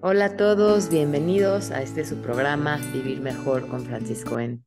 Hola 0.00 0.26
a 0.26 0.36
todos, 0.36 0.90
bienvenidos 0.90 1.72
a 1.72 1.82
este 1.82 2.04
su 2.04 2.22
programa 2.22 2.76
Vivir 2.92 3.20
Mejor 3.20 3.66
con 3.66 3.84
Francisco 3.84 4.38
En. 4.38 4.64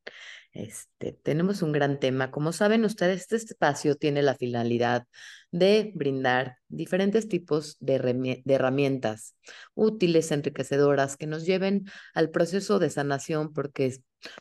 Este, 0.52 1.14
tenemos 1.24 1.62
un 1.62 1.72
gran 1.72 2.02
tema. 2.02 2.32
Como 2.32 2.52
saben 2.52 2.84
ustedes, 2.84 3.22
este 3.22 3.38
espacio 3.38 3.96
tiene 3.96 4.24
la 4.24 4.36
finalidad 4.36 5.08
de 5.50 5.94
brindar 5.96 6.58
diferentes 6.68 7.30
tipos 7.30 7.78
de, 7.80 8.42
de 8.44 8.54
herramientas 8.54 9.38
útiles, 9.74 10.34
enriquecedoras, 10.34 11.16
que 11.16 11.28
nos 11.28 11.46
lleven 11.46 11.86
al 12.14 12.30
proceso 12.30 12.78
de 12.78 12.90
sanación, 12.90 13.54
porque 13.54 13.96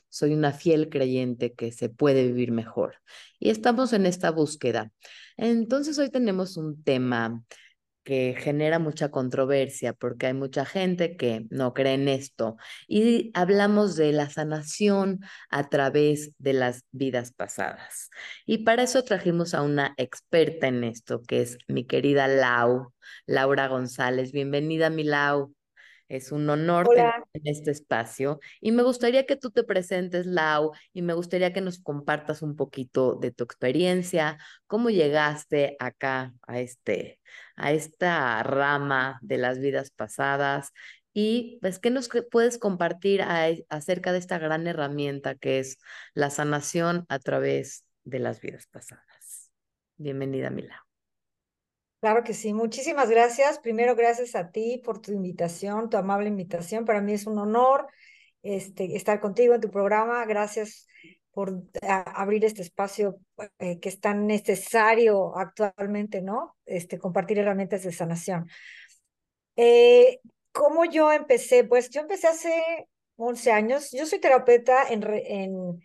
soy 0.09 0.35
una 0.35 0.53
fiel 0.53 0.89
creyente 0.89 1.53
que 1.53 1.71
se 1.71 1.89
puede 1.89 2.27
vivir 2.27 2.51
mejor. 2.51 2.97
Y 3.39 3.51
estamos 3.51 3.93
en 3.93 4.07
esta 4.07 4.33
búsqueda. 4.33 4.91
Entonces 5.37 5.97
hoy 6.01 6.11
tenemos 6.11 6.57
un 6.57 6.83
tema 6.83 7.45
que 8.03 8.35
genera 8.39 8.79
mucha 8.79 9.11
controversia 9.11 9.93
porque 9.93 10.27
hay 10.27 10.35
mucha 10.35 10.65
gente 10.65 11.17
que 11.17 11.47
no 11.51 11.75
cree 11.75 11.95
en 11.95 12.09
esto. 12.09 12.57
Y 12.89 13.31
hablamos 13.35 13.97
de 13.97 14.13
la 14.13 14.31
sanación 14.31 15.21
a 15.51 15.69
través 15.69 16.35
de 16.39 16.53
las 16.55 16.85
vidas 16.91 17.33
pasadas. 17.33 18.11
Y 18.47 18.59
para 18.59 18.83
eso 18.83 19.05
trajimos 19.05 19.55
a 19.55 19.63
una 19.63 19.95
experta 19.97 20.69
en 20.69 20.85
esto, 20.85 21.23
que 21.23 21.43
es 21.43 21.59
mi 21.69 21.85
querida 21.85 22.29
Lau, 22.29 22.93
Laura 23.27 23.69
González. 23.69 24.33
Bienvenida, 24.33 24.91
mi 24.91 25.05
Lau. 25.05 25.55
Es 26.11 26.33
un 26.33 26.51
honor 26.51 26.89
tener 26.89 27.23
en 27.35 27.43
este 27.47 27.71
espacio 27.71 28.41
y 28.61 28.73
me 28.73 28.83
gustaría 28.83 29.27
que 29.27 29.37
tú 29.37 29.53
te 29.53 29.63
presentes, 29.63 30.27
Lau, 30.27 30.73
y 30.93 31.03
me 31.03 31.15
gustaría 31.15 31.53
que 31.53 31.61
nos 31.61 31.79
compartas 31.79 32.43
un 32.43 32.57
poquito 32.57 33.15
de 33.15 33.31
tu 33.31 33.45
experiencia, 33.45 34.37
cómo 34.67 34.91
llegaste 34.91 35.77
acá 35.79 36.35
a 36.49 36.59
este 36.59 37.21
a 37.55 37.71
esta 37.71 38.43
rama 38.43 39.21
de 39.23 39.39
las 39.39 39.61
vidas 39.61 39.93
pasadas 39.93 40.73
y 41.13 41.59
pues 41.61 41.79
qué 41.79 41.91
nos 41.91 42.09
puedes 42.31 42.59
compartir 42.59 43.23
acerca 43.69 44.11
de 44.11 44.19
esta 44.19 44.39
gran 44.39 44.67
herramienta 44.67 45.37
que 45.37 45.61
es 45.61 45.79
la 46.15 46.31
sanación 46.31 47.07
a 47.09 47.21
través 47.21 47.85
de 48.03 48.19
las 48.19 48.41
vidas 48.41 48.67
pasadas. 48.67 49.53
Bienvenida, 49.97 50.51
Mila. 50.51 50.90
Claro 52.01 52.25
que 52.25 52.33
sí, 52.33 52.55
muchísimas 52.55 53.11
gracias. 53.11 53.59
Primero, 53.59 53.95
gracias 53.95 54.35
a 54.35 54.51
ti 54.51 54.81
por 54.83 55.01
tu 55.03 55.13
invitación, 55.13 55.91
tu 55.91 55.99
amable 55.99 56.29
invitación. 56.29 56.87
Para 56.87 57.03
mí 57.03 57.13
es 57.13 57.27
un 57.27 57.39
honor 57.39 57.89
este, 58.43 58.97
estar 58.97 59.21
contigo 59.21 59.55
en 59.55 59.61
tu 59.61 59.71
programa. 59.71 60.25
Gracias 60.25 60.87
por 61.33 61.63
abrir 61.83 62.45
este 62.47 62.63
espacio 62.63 63.19
eh, 63.59 63.79
que 63.81 63.91
es 63.91 64.01
tan 64.01 64.27
necesario 64.27 65.37
actualmente, 65.37 66.23
¿no? 66.23 66.57
Este, 66.65 66.99
compartir 66.99 67.39
herramientas 67.39 67.83
de 67.83 67.93
sanación. 67.93 68.49
Eh, 69.57 70.21
¿Cómo 70.53 70.87
yo 70.87 71.13
empecé? 71.13 71.65
Pues 71.65 71.91
yo 71.91 72.01
empecé 72.01 72.29
hace 72.29 72.89
11 73.17 73.53
años. 73.53 73.91
Yo 73.93 74.07
soy 74.07 74.21
terapeuta 74.21 74.89
en, 74.89 75.03
en, 75.05 75.81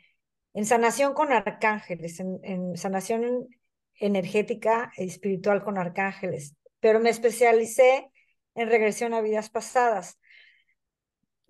en 0.53 0.66
sanación 0.66 1.13
con 1.13 1.33
arcángeles, 1.33 2.22
en, 2.22 2.39
en 2.44 2.77
sanación 2.77 3.50
energética 3.99 4.91
e 4.97 5.05
espiritual 5.05 5.63
con 5.63 5.77
arcángeles, 5.77 6.55
pero 6.79 6.99
me 6.99 7.09
especialicé 7.09 8.09
en 8.55 8.69
regresión 8.69 9.13
a 9.13 9.21
vidas 9.21 9.49
pasadas, 9.49 10.19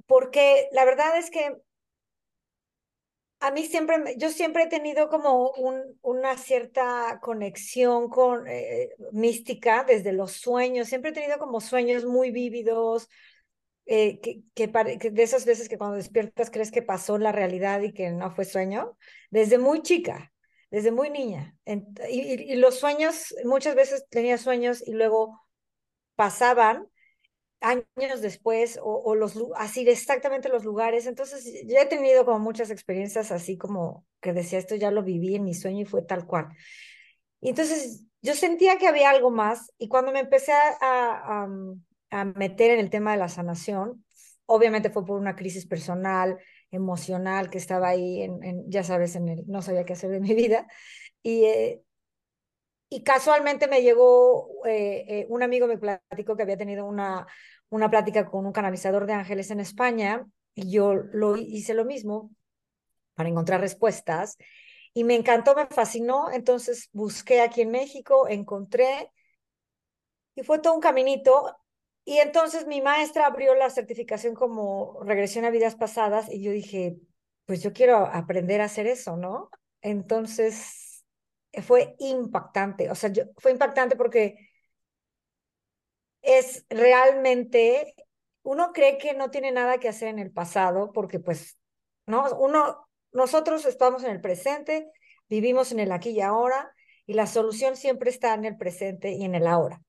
porque 0.07 0.67
la 0.71 0.85
verdad 0.85 1.17
es 1.17 1.29
que 1.29 1.57
a 3.39 3.51
mí 3.51 3.63
siempre, 3.65 4.15
yo 4.17 4.29
siempre 4.29 4.63
he 4.63 4.67
tenido 4.67 5.09
como 5.09 5.51
un, 5.51 5.99
una 6.01 6.37
cierta 6.37 7.19
conexión 7.21 8.09
con 8.09 8.47
eh, 8.47 8.89
mística 9.11 9.83
desde 9.83 10.13
los 10.13 10.31
sueños, 10.31 10.87
siempre 10.87 11.11
he 11.11 11.13
tenido 11.13 11.37
como 11.37 11.61
sueños 11.61 12.05
muy 12.05 12.31
vívidos, 12.31 13.09
eh, 13.85 14.19
que, 14.19 14.41
que, 14.55 14.71
que, 14.99 15.11
de 15.11 15.23
esas 15.23 15.45
veces 15.45 15.69
que 15.69 15.77
cuando 15.77 15.97
despiertas 15.97 16.49
crees 16.49 16.71
que 16.71 16.81
pasó 16.81 17.19
la 17.19 17.31
realidad 17.31 17.81
y 17.81 17.93
que 17.93 18.09
no 18.09 18.31
fue 18.31 18.45
sueño, 18.45 18.97
desde 19.29 19.59
muy 19.59 19.81
chica 19.83 20.33
desde 20.75 20.91
muy 20.91 21.09
niña. 21.09 21.55
y, 22.11 22.53
los 22.55 22.77
sueños, 22.77 23.33
muchas 23.45 23.75
veces 23.75 24.05
tenía 24.09 24.37
sueños 24.37 24.85
y 24.85 24.91
luego 24.91 25.41
pasaban 26.15 26.89
años 27.61 28.19
después 28.21 28.77
o, 28.83 29.15
los 29.15 29.41
así 29.55 29.87
exactamente 29.87 30.49
los 30.49 30.65
lugares. 30.65 31.05
Entonces, 31.05 31.45
ya 31.65 31.83
he 31.83 31.85
tenido 31.85 32.25
como 32.25 32.39
muchas 32.39 32.71
experiencias 32.71 33.31
así 33.31 33.57
como 33.57 34.05
que 34.19 34.33
decía, 34.33 34.59
esto 34.59 34.75
ya 34.75 34.91
lo 34.91 35.01
viví 35.01 35.35
en 35.35 35.45
mi 35.45 35.53
sueño 35.53 35.83
y 35.83 35.85
fue 35.85 36.01
tal 36.01 36.27
cual. 36.27 36.49
Y 37.39 37.51
entonces 37.51 38.03
yo 38.21 38.33
sentía 38.33 38.77
que 38.77 38.87
había 38.87 39.11
algo 39.11 39.31
más 39.31 39.71
y 39.77 39.87
cuando 39.87 40.11
me 40.11 40.19
empecé 40.19 40.51
a, 40.51 41.47
a 42.11 42.25
meter 42.25 42.71
en 42.71 42.79
el 42.81 42.89
tema 42.89 43.13
de 43.13 43.17
la 43.19 43.29
sanación, 43.29 44.03
obviamente 44.45 44.89
fue 44.89 45.05
por 45.05 45.21
una 45.21 45.37
crisis 45.37 45.65
personal, 45.65 46.37
emocional 46.71 47.49
que 47.49 47.57
estaba 47.57 47.89
ahí, 47.89 48.21
en, 48.21 48.69
ya 48.69 48.83
sabes, 48.83 49.15
en 49.15 49.29
el, 49.29 49.43
no 49.47 49.61
sabía 49.61 49.85
qué 49.85 49.93
hacer 49.93 50.09
de 50.11 50.19
mi 50.19 50.33
vida. 50.33 50.67
Y, 51.23 51.45
eh, 51.45 51.83
y 52.89 53.03
casualmente 53.03 53.67
me 53.67 53.81
llegó, 53.81 54.49
eh, 54.65 55.05
eh, 55.07 55.25
un 55.29 55.43
amigo 55.43 55.67
me 55.67 55.77
platicó 55.77 56.35
que 56.35 56.43
había 56.43 56.57
tenido 56.57 56.85
una, 56.85 57.27
una 57.69 57.89
plática 57.89 58.25
con 58.25 58.45
un 58.45 58.53
canalizador 58.53 59.05
de 59.05 59.13
ángeles 59.13 59.51
en 59.51 59.59
España 59.59 60.25
y 60.53 60.71
yo 60.71 60.93
lo 60.93 61.35
hice 61.35 61.73
lo 61.73 61.85
mismo 61.85 62.31
para 63.15 63.29
encontrar 63.29 63.61
respuestas 63.61 64.37
y 64.93 65.03
me 65.03 65.15
encantó, 65.15 65.55
me 65.55 65.65
fascinó, 65.67 66.31
entonces 66.31 66.89
busqué 66.93 67.41
aquí 67.41 67.61
en 67.61 67.71
México, 67.71 68.27
encontré 68.29 69.11
y 70.35 70.43
fue 70.43 70.59
todo 70.59 70.73
un 70.73 70.81
caminito 70.81 71.57
y 72.05 72.19
entonces 72.19 72.67
mi 72.67 72.81
maestra 72.81 73.25
abrió 73.25 73.55
la 73.55 73.71
certificación 73.71 74.35
como 74.35 74.99
regresión 75.03 75.43
a 75.43 75.49
vidas 75.49 75.75
pasadas 75.75 76.31
y 76.31 76.41
yo 76.41 76.51
dije, 76.51 76.97
pues 77.45 77.63
yo 77.63 77.73
quiero 77.73 77.97
aprender 78.05 78.61
a 78.61 78.65
hacer 78.65 78.85
eso, 78.85 79.17
¿no? 79.17 79.49
Entonces 79.81 81.03
fue 81.63 81.95
impactante, 81.99 82.91
o 82.91 82.95
sea, 82.95 83.11
fue 83.37 83.51
impactante 83.51 83.95
porque 83.95 84.37
es 86.21 86.65
realmente, 86.69 87.95
uno 88.43 88.71
cree 88.71 88.97
que 88.97 89.13
no 89.13 89.31
tiene 89.31 89.51
nada 89.51 89.79
que 89.79 89.89
hacer 89.89 90.07
en 90.09 90.19
el 90.19 90.31
pasado 90.31 90.91
porque 90.91 91.19
pues, 91.19 91.57
¿no? 92.05 92.29
Uno, 92.37 92.87
nosotros 93.13 93.65
estamos 93.65 94.03
en 94.03 94.11
el 94.11 94.21
presente, 94.21 94.91
vivimos 95.27 95.71
en 95.71 95.79
el 95.79 95.91
aquí 95.91 96.11
y 96.11 96.21
ahora 96.21 96.71
y 97.07 97.13
la 97.13 97.25
solución 97.27 97.75
siempre 97.75 98.11
está 98.11 98.33
en 98.35 98.45
el 98.45 98.57
presente 98.57 99.11
y 99.11 99.23
en 99.23 99.33
el 99.35 99.47
ahora. 99.47 99.81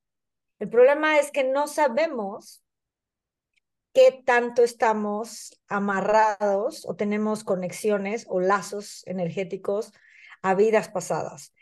El 0.59 0.69
problema 0.71 1.19
es 1.19 1.31
que 1.31 1.45
no 1.45 1.67
sabemos 1.67 2.63
qué 3.93 4.23
tanto 4.25 4.63
estamos 4.63 5.59
amarrados 5.69 6.85
o 6.87 6.97
tenemos 6.97 7.45
conexiones 7.45 8.27
o 8.29 8.41
lazos 8.41 9.03
energéticos 9.07 9.93
a 10.43 10.55
vidas 10.55 10.89
pasadas. 10.89 11.53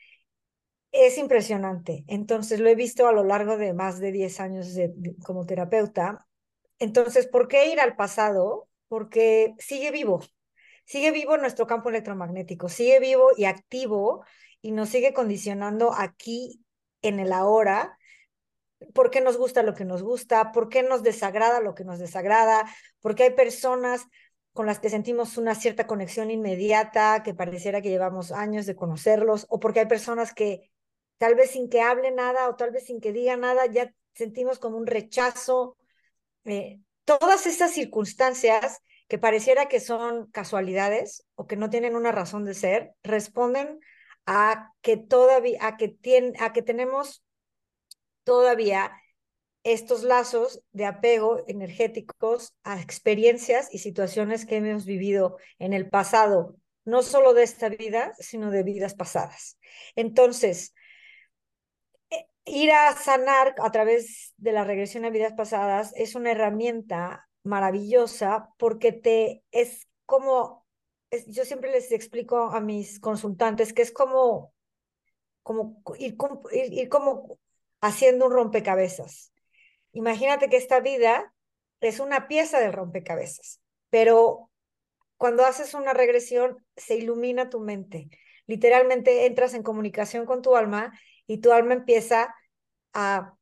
Es 0.92 1.18
impresionante. 1.18 2.04
Entonces, 2.06 2.60
lo 2.60 2.68
he 2.68 2.74
visto 2.74 3.08
a 3.08 3.12
lo 3.12 3.24
largo 3.24 3.56
de 3.56 3.72
más 3.72 3.98
de 3.98 4.12
10 4.12 4.40
años 4.40 4.76
como 5.24 5.46
terapeuta. 5.46 6.26
Entonces, 6.78 7.26
¿por 7.26 7.48
qué 7.48 7.72
ir 7.72 7.80
al 7.80 7.96
pasado? 7.96 8.68
Porque 8.88 9.54
sigue 9.58 9.90
vivo. 9.90 10.20
Sigue 10.84 11.10
vivo 11.10 11.36
nuestro 11.36 11.66
campo 11.66 11.88
electromagnético, 11.88 12.68
sigue 12.68 13.00
vivo 13.00 13.28
y 13.36 13.46
activo 13.46 14.24
y 14.60 14.72
nos 14.72 14.90
sigue 14.90 15.14
condicionando 15.14 15.92
aquí 15.94 16.64
en 17.00 17.20
el 17.20 17.32
ahora 17.32 17.98
por 18.92 19.10
qué 19.10 19.20
nos 19.20 19.36
gusta 19.36 19.62
lo 19.62 19.74
que 19.74 19.84
nos 19.84 20.02
gusta, 20.02 20.52
por 20.52 20.68
qué 20.68 20.82
nos 20.82 21.02
desagrada 21.02 21.60
lo 21.60 21.74
que 21.74 21.84
nos 21.84 21.98
desagrada, 21.98 22.64
porque 23.00 23.24
hay 23.24 23.30
personas 23.30 24.06
con 24.52 24.66
las 24.66 24.78
que 24.78 24.88
sentimos 24.88 25.36
una 25.36 25.54
cierta 25.54 25.86
conexión 25.86 26.30
inmediata, 26.30 27.22
que 27.24 27.34
pareciera 27.34 27.82
que 27.82 27.90
llevamos 27.90 28.30
años 28.30 28.66
de 28.66 28.76
conocerlos, 28.76 29.46
o 29.48 29.58
porque 29.58 29.80
hay 29.80 29.86
personas 29.86 30.32
que 30.32 30.70
tal 31.18 31.34
vez 31.34 31.50
sin 31.50 31.68
que 31.68 31.80
hable 31.80 32.12
nada 32.12 32.48
o 32.48 32.54
tal 32.54 32.70
vez 32.70 32.84
sin 32.84 33.00
que 33.00 33.12
diga 33.12 33.36
nada, 33.36 33.66
ya 33.66 33.92
sentimos 34.14 34.58
como 34.58 34.76
un 34.76 34.86
rechazo. 34.86 35.76
Eh, 36.44 36.80
todas 37.04 37.46
estas 37.46 37.72
circunstancias 37.72 38.80
que 39.08 39.18
pareciera 39.18 39.68
que 39.68 39.80
son 39.80 40.26
casualidades 40.30 41.26
o 41.34 41.46
que 41.46 41.56
no 41.56 41.68
tienen 41.68 41.96
una 41.96 42.12
razón 42.12 42.44
de 42.44 42.54
ser, 42.54 42.94
responden 43.02 43.80
a 44.24 44.72
que 44.82 44.96
todavía, 44.96 45.58
a 45.66 45.76
que, 45.76 45.96
a 46.38 46.52
que 46.52 46.62
tenemos 46.62 47.23
todavía 48.24 48.92
estos 49.64 50.02
lazos 50.02 50.62
de 50.72 50.84
apego 50.84 51.42
energéticos 51.48 52.54
a 52.64 52.80
experiencias 52.80 53.72
y 53.72 53.78
situaciones 53.78 54.44
que 54.44 54.56
hemos 54.56 54.84
vivido 54.84 55.38
en 55.58 55.72
el 55.72 55.88
pasado, 55.88 56.56
no 56.84 57.02
solo 57.02 57.32
de 57.32 57.44
esta 57.44 57.70
vida, 57.70 58.12
sino 58.18 58.50
de 58.50 58.62
vidas 58.62 58.94
pasadas. 58.94 59.58
Entonces, 59.96 60.74
eh, 62.10 62.26
ir 62.44 62.72
a 62.72 62.92
sanar 62.94 63.54
a 63.58 63.70
través 63.72 64.34
de 64.36 64.52
la 64.52 64.64
regresión 64.64 65.06
a 65.06 65.10
vidas 65.10 65.32
pasadas 65.32 65.92
es 65.96 66.14
una 66.14 66.32
herramienta 66.32 67.26
maravillosa 67.42 68.50
porque 68.58 68.92
te 68.92 69.42
es 69.50 69.88
como, 70.04 70.66
yo 71.26 71.46
siempre 71.46 71.70
les 71.70 71.90
explico 71.90 72.50
a 72.50 72.60
mis 72.60 73.00
consultantes 73.00 73.72
que 73.72 73.80
es 73.82 73.92
como, 73.92 74.52
como 75.42 75.82
ir, 75.98 76.16
ir 76.52 76.88
como 76.90 77.38
haciendo 77.84 78.26
un 78.26 78.32
rompecabezas. 78.32 79.30
Imagínate 79.92 80.48
que 80.48 80.56
esta 80.56 80.80
vida 80.80 81.34
es 81.80 82.00
una 82.00 82.28
pieza 82.28 82.58
del 82.58 82.72
rompecabezas, 82.72 83.60
pero 83.90 84.50
cuando 85.18 85.44
haces 85.44 85.74
una 85.74 85.92
regresión 85.92 86.64
se 86.76 86.96
ilumina 86.96 87.50
tu 87.50 87.60
mente. 87.60 88.08
Literalmente 88.46 89.26
entras 89.26 89.52
en 89.52 89.62
comunicación 89.62 90.24
con 90.24 90.40
tu 90.40 90.56
alma 90.56 90.98
y 91.26 91.42
tu 91.42 91.52
alma 91.52 91.74
empieza 91.74 92.34
a, 92.94 93.34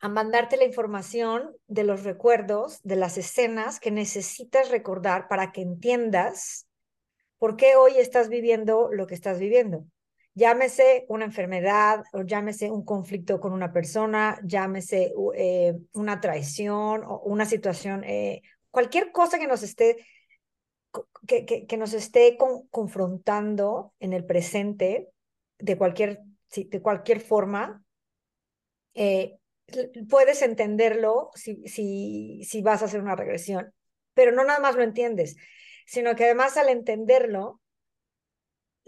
a 0.00 0.08
mandarte 0.08 0.56
la 0.56 0.64
información 0.64 1.54
de 1.66 1.84
los 1.84 2.04
recuerdos, 2.04 2.80
de 2.84 2.96
las 2.96 3.18
escenas 3.18 3.80
que 3.80 3.90
necesitas 3.90 4.70
recordar 4.70 5.28
para 5.28 5.52
que 5.52 5.60
entiendas 5.60 6.66
por 7.36 7.56
qué 7.56 7.76
hoy 7.76 7.98
estás 7.98 8.30
viviendo 8.30 8.88
lo 8.90 9.06
que 9.06 9.14
estás 9.14 9.38
viviendo. 9.38 9.84
Llámese 10.38 11.04
una 11.08 11.24
enfermedad 11.24 12.04
o 12.12 12.22
llámese 12.22 12.70
un 12.70 12.84
conflicto 12.84 13.40
con 13.40 13.52
una 13.52 13.72
persona, 13.72 14.38
llámese 14.44 15.12
eh, 15.34 15.74
una 15.94 16.20
traición 16.20 17.02
o 17.04 17.22
una 17.24 17.44
situación, 17.44 18.04
eh, 18.04 18.42
cualquier 18.70 19.10
cosa 19.10 19.40
que 19.40 19.48
nos 19.48 19.64
esté, 19.64 19.96
que, 21.26 21.66
que, 21.66 21.76
nos 21.76 21.92
esté 21.92 22.38
confrontando 22.70 23.94
en 23.98 24.12
el 24.12 24.24
presente 24.24 25.08
de 25.58 25.76
cualquier, 25.76 26.20
de 26.54 26.82
cualquier 26.82 27.20
forma, 27.20 27.82
eh, 28.94 29.38
puedes 30.08 30.42
entenderlo 30.42 31.30
si, 31.34 31.66
si, 31.66 32.44
si 32.44 32.62
vas 32.62 32.82
a 32.82 32.84
hacer 32.84 33.00
una 33.00 33.16
regresión, 33.16 33.74
pero 34.14 34.30
no 34.30 34.44
nada 34.44 34.60
más 34.60 34.76
lo 34.76 34.84
entiendes, 34.84 35.34
sino 35.84 36.14
que 36.14 36.26
además 36.26 36.56
al 36.56 36.68
entenderlo, 36.68 37.60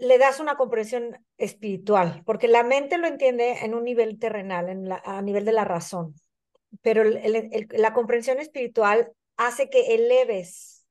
le 0.01 0.17
das 0.17 0.39
una 0.39 0.57
comprensión 0.57 1.23
espiritual, 1.37 2.23
porque 2.25 2.47
la 2.47 2.63
mente 2.63 2.97
lo 2.97 3.05
entiende 3.05 3.63
en 3.63 3.75
un 3.75 3.83
nivel 3.83 4.17
terrenal, 4.17 4.99
a 5.05 5.21
nivel 5.21 5.45
de 5.45 5.51
la 5.51 5.63
razón, 5.63 6.15
pero 6.81 7.03
la 7.03 7.93
comprensión 7.93 8.39
espiritual 8.39 9.13
hace 9.37 9.69
que 9.69 9.93
eleves 9.93 10.87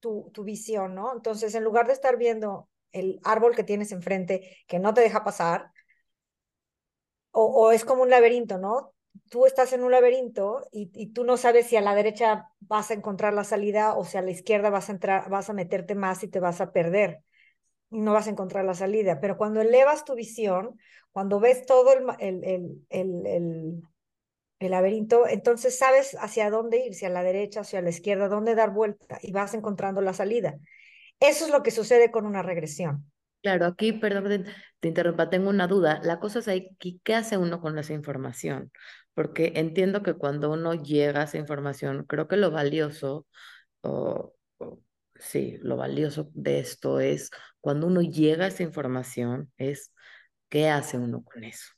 tu, 0.00 0.30
tu 0.34 0.42
visión, 0.42 0.96
¿no? 0.96 1.12
Entonces, 1.14 1.54
en 1.54 1.62
lugar 1.62 1.86
de 1.86 1.92
estar 1.92 2.16
viendo 2.16 2.68
el 2.90 3.20
árbol 3.22 3.54
que 3.54 3.62
tienes 3.62 3.92
enfrente 3.92 4.56
que 4.66 4.80
no 4.80 4.92
te 4.92 5.02
deja 5.02 5.22
pasar, 5.22 5.70
o, 7.30 7.44
o 7.44 7.70
es 7.70 7.84
como 7.84 8.02
un 8.02 8.10
laberinto, 8.10 8.58
¿no? 8.58 8.92
Tú 9.30 9.46
estás 9.46 9.72
en 9.72 9.84
un 9.84 9.92
laberinto 9.92 10.66
y, 10.72 10.90
y, 10.94 11.12
tú 11.12 11.22
no 11.22 11.36
sabes 11.36 11.68
si 11.68 11.76
a 11.76 11.80
la 11.80 11.94
derecha 11.94 12.48
vas 12.58 12.90
a 12.90 12.94
encontrar 12.94 13.34
la 13.34 13.44
salida 13.44 13.94
o 13.94 14.04
si 14.04 14.18
a 14.18 14.22
la 14.22 14.32
izquierda 14.32 14.70
vas 14.70 14.88
a 14.88 14.92
entrar, 14.92 15.30
vas 15.30 15.48
a 15.48 15.52
meterte 15.52 15.94
más 15.94 16.24
y 16.24 16.28
te 16.28 16.40
vas 16.40 16.60
a 16.60 16.72
perder 16.72 17.22
no 17.90 18.12
vas 18.12 18.26
a 18.26 18.30
encontrar 18.30 18.64
la 18.64 18.74
salida. 18.74 19.20
Pero 19.20 19.36
cuando 19.36 19.60
elevas 19.60 20.04
tu 20.04 20.14
visión, 20.14 20.78
cuando 21.12 21.40
ves 21.40 21.66
todo 21.66 21.92
el, 21.92 22.44
el, 22.44 22.84
el, 22.90 23.82
el, 24.60 24.70
laberinto, 24.70 25.26
entonces 25.28 25.78
sabes 25.78 26.16
hacia 26.20 26.50
dónde 26.50 26.84
ir, 26.86 26.94
si 26.94 27.06
a 27.06 27.10
la 27.10 27.22
derecha, 27.22 27.60
hacia 27.60 27.82
la 27.82 27.90
izquierda, 27.90 28.28
dónde 28.28 28.54
dar 28.54 28.72
vuelta 28.72 29.18
y 29.22 29.32
vas 29.32 29.54
encontrando 29.54 30.00
la 30.00 30.14
salida. 30.14 30.58
Eso 31.20 31.46
es 31.46 31.50
lo 31.50 31.62
que 31.62 31.70
sucede 31.70 32.10
con 32.10 32.26
una 32.26 32.42
regresión. 32.42 33.10
Claro, 33.42 33.66
aquí, 33.66 33.92
perdón, 33.92 34.46
te 34.80 34.88
interrumpa, 34.88 35.30
tengo 35.30 35.48
una 35.48 35.68
duda. 35.68 36.00
La 36.02 36.18
cosa 36.18 36.40
es 36.40 36.48
ahí, 36.48 36.70
¿qué 37.04 37.14
hace 37.14 37.38
uno 37.38 37.60
con 37.60 37.78
esa 37.78 37.92
información? 37.92 38.72
Porque 39.14 39.52
entiendo 39.56 40.02
que 40.02 40.14
cuando 40.14 40.50
uno 40.50 40.74
llega 40.74 41.20
a 41.20 41.24
esa 41.24 41.38
información, 41.38 42.04
creo 42.04 42.26
que 42.26 42.36
lo 42.36 42.50
valioso, 42.50 43.26
o, 43.82 44.34
sí, 45.18 45.58
lo 45.62 45.76
valioso 45.76 46.30
de 46.34 46.60
esto 46.60 47.00
es 47.00 47.30
cuando 47.60 47.86
uno 47.86 48.00
llega 48.00 48.44
a 48.44 48.48
esa 48.48 48.62
información, 48.62 49.52
es 49.56 49.92
qué 50.48 50.68
hace 50.68 50.98
uno 50.98 51.22
con 51.24 51.44
eso. 51.44 51.72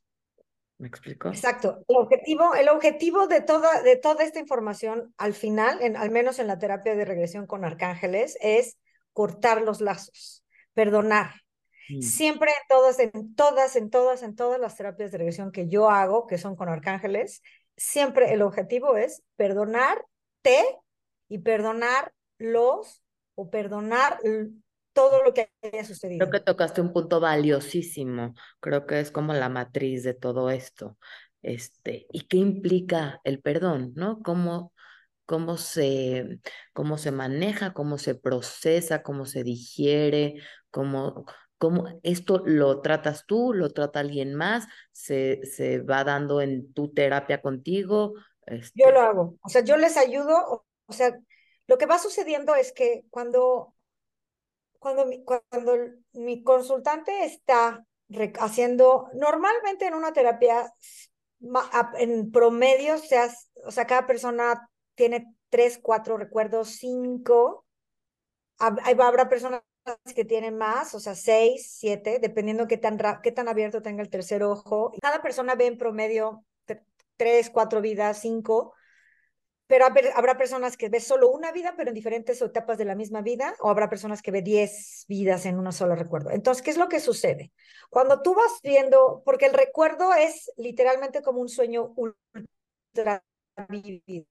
¿Me 0.79 0.89
explico? 0.89 1.29
Exacto. 1.29 1.85
El 1.89 1.97
objetivo, 1.97 2.55
el 2.55 2.69
objetivo 2.71 3.27
de, 3.27 3.43
toda, 3.43 3.83
de 3.83 3.97
toda 3.97 4.25
esta 4.25 4.39
información, 4.39 5.13
al 5.19 5.35
final, 5.35 5.83
en, 5.83 5.95
al 5.97 6.11
menos 6.11 6.39
en 6.39 6.47
la 6.47 6.59
terapia 6.59 6.95
de 6.95 7.05
regresión 7.05 7.47
con 7.47 7.67
arcángeles, 7.67 8.39
es 8.41 8.79
cortar 9.13 9.61
los 9.61 9.83
lazos, 9.83 10.43
perdonar. 10.73 11.35
Mm. 11.91 12.01
Siempre 12.01 12.51
en 12.51 12.67
todas, 12.69 12.99
en 12.99 13.35
todas, 13.35 13.77
en 13.77 13.91
todas, 13.91 14.23
en 14.23 14.37
todas 14.37 14.59
las 14.59 14.77
terapias 14.77 15.11
de 15.11 15.19
regresión 15.19 15.53
que 15.53 15.69
yo 15.69 15.91
hago, 15.91 16.27
que 16.27 16.39
son 16.39 16.57
con 16.57 16.71
arcángeles, 16.71 17.43
siempre 17.77 18.33
el 18.33 18.41
objetivo 18.41 18.97
es 18.97 19.23
perdonarte 19.37 20.05
y 21.29 21.39
perdonar 21.39 22.15
los 22.39 23.00
o 23.41 23.49
perdonar 23.49 24.19
todo 24.93 25.23
lo 25.23 25.33
que 25.33 25.51
haya 25.63 25.85
sucedido. 25.85 26.29
Creo 26.29 26.31
que 26.31 26.45
tocaste 26.45 26.83
un 26.83 26.93
punto 26.93 27.21
valiosísimo, 27.21 28.35
creo 28.61 28.87
que 28.87 29.01
es 29.01 29.11
como 29.11 29.33
la 29.33 29.49
matriz 29.49 30.05
de 30.05 30.13
todo 30.13 30.51
esto. 30.51 30.99
Este, 31.41 32.07
¿y 32.13 32.27
qué 32.27 32.37
implica 32.37 33.19
el 33.25 33.41
perdón, 33.41 33.93
no? 33.97 34.21
¿Cómo, 34.23 34.75
cómo 35.25 35.57
se, 35.57 36.41
cómo 36.75 36.99
se 36.99 37.13
maneja, 37.13 37.73
cómo 37.73 37.97
se 37.97 38.15
procesa, 38.15 39.03
cómo 39.03 39.25
se 39.25 39.43
digiere, 39.43 40.43
cómo, 40.71 41.25
cómo 41.57 41.99
esto 42.03 42.43
lo 42.45 42.83
tratas 42.83 43.25
tú, 43.25 43.55
lo 43.55 43.71
trata 43.71 44.01
alguien 44.01 44.35
más, 44.35 44.67
se, 44.93 45.41
se 45.47 45.81
va 45.81 46.05
dando 46.05 46.43
en 46.43 46.75
tu 46.75 46.93
terapia 46.93 47.41
contigo. 47.41 48.13
Este... 48.45 48.83
Yo 48.85 48.91
lo 48.91 49.01
hago, 49.01 49.39
o 49.43 49.49
sea, 49.49 49.65
yo 49.65 49.79
les 49.79 49.97
ayudo, 49.97 50.67
o 50.85 50.93
sea, 50.93 51.19
lo 51.71 51.79
que 51.79 51.87
va 51.87 52.01
sucediendo 52.01 52.57
es 52.57 52.73
que 52.73 53.05
cuando, 53.11 53.77
cuando, 54.81 55.07
mi, 55.07 55.23
cuando 55.23 55.77
mi 56.15 56.43
consultante 56.43 57.25
está 57.25 57.87
haciendo, 58.41 59.09
normalmente 59.15 59.87
en 59.87 59.95
una 59.95 60.13
terapia, 60.13 60.75
en 61.97 62.33
promedio, 62.33 62.99
sea, 62.99 63.31
o 63.65 63.71
sea, 63.71 63.87
cada 63.87 64.05
persona 64.09 64.69
tiene 64.97 65.33
tres, 65.49 65.79
cuatro 65.81 66.17
recuerdos, 66.17 66.71
cinco. 66.71 67.65
Habrá 68.59 69.29
personas 69.29 69.63
que 70.13 70.25
tienen 70.25 70.59
más, 70.59 70.93
o 70.97 70.99
sea, 70.99 71.15
seis, 71.15 71.77
siete, 71.79 72.19
dependiendo 72.21 72.67
qué 72.67 72.79
tan, 72.79 72.99
qué 73.23 73.31
tan 73.31 73.47
abierto 73.47 73.81
tenga 73.81 74.03
el 74.03 74.11
tercer 74.11 74.43
ojo. 74.43 74.93
Cada 75.01 75.23
persona 75.23 75.55
ve 75.55 75.67
en 75.67 75.79
promedio 75.79 76.45
tres, 77.17 77.49
cuatro 77.49 77.81
vidas, 77.81 78.21
cinco 78.23 78.75
pero 79.71 79.87
habrá 79.87 80.37
personas 80.37 80.77
que 80.77 80.89
ve 80.89 80.99
solo 80.99 81.31
una 81.31 81.53
vida, 81.53 81.75
pero 81.77 81.91
en 81.91 81.95
diferentes 81.95 82.43
etapas 82.43 82.77
de 82.77 82.85
la 82.85 82.97
misma 82.97 83.23
vida, 83.23 83.55
o 83.61 83.71
habrá 83.71 83.89
personas 83.89 84.21
que 84.21 84.33
ve 84.33 84.43
10 84.43 85.05
vidas 85.07 85.47
en 85.47 85.61
un 85.61 85.73
solo 85.73 85.95
recuerdo. 85.95 86.33
Entonces, 86.33 86.61
¿qué 86.61 86.73
es 86.73 86.77
lo 86.77 86.89
que 86.89 86.99
sucede? 86.99 87.53
Cuando 87.89 88.21
tú 88.21 88.35
vas 88.35 88.59
viendo, 88.65 89.23
porque 89.25 89.47
el 89.47 89.53
recuerdo 89.53 90.13
es 90.13 90.51
literalmente 90.57 91.23
como 91.23 91.41
un 91.41 91.49
sueño 91.49 91.95
ultra 91.95 93.23
vivido, 93.69 94.27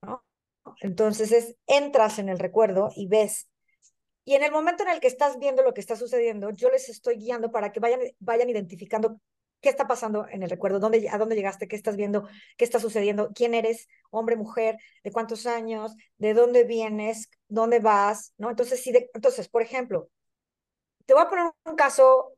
¿no? 0.00 0.24
Entonces, 0.80 1.32
es, 1.32 1.56
entras 1.66 2.18
en 2.18 2.30
el 2.30 2.38
recuerdo 2.38 2.88
y 2.96 3.08
ves. 3.08 3.46
Y 4.24 4.36
en 4.36 4.42
el 4.42 4.52
momento 4.52 4.84
en 4.84 4.88
el 4.88 5.00
que 5.00 5.08
estás 5.08 5.38
viendo 5.38 5.62
lo 5.62 5.74
que 5.74 5.82
está 5.82 5.96
sucediendo, 5.96 6.48
yo 6.48 6.70
les 6.70 6.88
estoy 6.88 7.16
guiando 7.16 7.52
para 7.52 7.72
que 7.72 7.80
vayan, 7.80 8.00
vayan 8.20 8.48
identificando 8.48 9.20
qué 9.60 9.68
está 9.68 9.86
pasando 9.86 10.26
en 10.28 10.42
el 10.42 10.50
recuerdo, 10.50 10.80
¿Dónde, 10.80 11.08
a 11.08 11.18
dónde 11.18 11.36
llegaste, 11.36 11.68
qué 11.68 11.76
estás 11.76 11.96
viendo, 11.96 12.28
qué 12.56 12.64
está 12.64 12.80
sucediendo, 12.80 13.30
quién 13.34 13.54
eres, 13.54 13.88
hombre, 14.10 14.36
mujer, 14.36 14.78
de 15.04 15.12
cuántos 15.12 15.46
años, 15.46 15.94
de 16.18 16.34
dónde 16.34 16.64
vienes, 16.64 17.30
dónde 17.48 17.80
vas, 17.80 18.32
¿no? 18.38 18.50
Entonces, 18.50 18.82
sí, 18.82 18.92
entonces, 19.14 19.48
por 19.48 19.62
ejemplo, 19.62 20.08
te 21.06 21.14
voy 21.14 21.22
a 21.22 21.28
poner 21.28 21.50
un 21.64 21.76
caso 21.76 22.34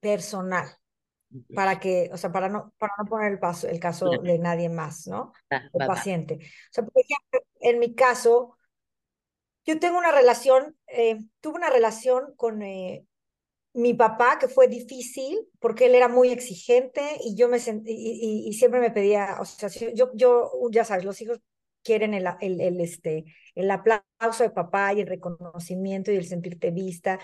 personal 0.00 0.68
para 1.54 1.78
que, 1.78 2.10
o 2.12 2.16
sea, 2.16 2.32
para 2.32 2.48
no, 2.48 2.72
para 2.78 2.94
no 2.98 3.04
poner 3.04 3.32
el, 3.32 3.38
paso, 3.38 3.68
el 3.68 3.78
caso 3.78 4.10
de 4.22 4.38
nadie 4.38 4.68
más, 4.68 5.06
¿no? 5.06 5.32
Ah, 5.50 5.62
el 5.72 5.86
paciente. 5.86 6.38
O 6.40 6.72
sea, 6.72 6.84
por 6.84 7.02
ejemplo, 7.02 7.40
en 7.60 7.78
mi 7.78 7.94
caso, 7.94 8.56
yo 9.66 9.78
tengo 9.78 9.98
una 9.98 10.12
relación, 10.12 10.76
eh, 10.86 11.18
tuve 11.40 11.56
una 11.56 11.70
relación 11.70 12.34
con 12.36 12.62
eh, 12.62 13.04
mi 13.78 13.94
papá, 13.94 14.38
que 14.40 14.48
fue 14.48 14.66
difícil, 14.66 15.38
porque 15.60 15.86
él 15.86 15.94
era 15.94 16.08
muy 16.08 16.30
exigente 16.30 17.00
y 17.22 17.36
yo 17.36 17.48
me 17.48 17.58
y, 17.58 18.48
y, 18.48 18.52
siempre 18.54 18.80
me 18.80 18.90
pedía, 18.90 19.36
o 19.40 19.44
sea, 19.44 19.68
yo, 19.68 20.10
yo, 20.14 20.50
ya 20.72 20.84
sabes, 20.84 21.04
los 21.04 21.20
hijos 21.20 21.40
quieren 21.84 22.12
el, 22.12 22.26
el, 22.40 22.60
el, 22.60 22.80
este, 22.80 23.24
el 23.54 23.70
aplauso 23.70 24.42
de 24.42 24.50
papá 24.50 24.94
y 24.94 25.02
el 25.02 25.06
reconocimiento 25.06 26.10
y 26.10 26.16
el 26.16 26.26
sentirte 26.26 26.72
vista. 26.72 27.20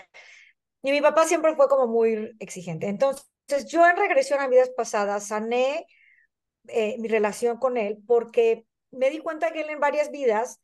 Y 0.81 0.91
mi 0.91 1.01
papá 1.01 1.25
siempre 1.25 1.55
fue 1.57 1.67
como 1.67 1.87
muy 1.87 2.37
exigente. 2.39 2.87
Entonces, 2.87 3.25
yo 3.67 3.85
en 3.85 3.97
regresión 3.97 4.39
a 4.39 4.47
vidas 4.47 4.69
pasadas 4.69 5.27
sané 5.27 5.85
eh, 6.69 6.95
mi 6.99 7.09
relación 7.09 7.57
con 7.57 7.75
él 7.75 7.97
porque 8.07 8.65
me 8.91 9.09
di 9.09 9.19
cuenta 9.19 9.51
que 9.51 9.61
él 9.61 9.71
en 9.71 9.81
varias 9.81 10.09
vidas 10.09 10.61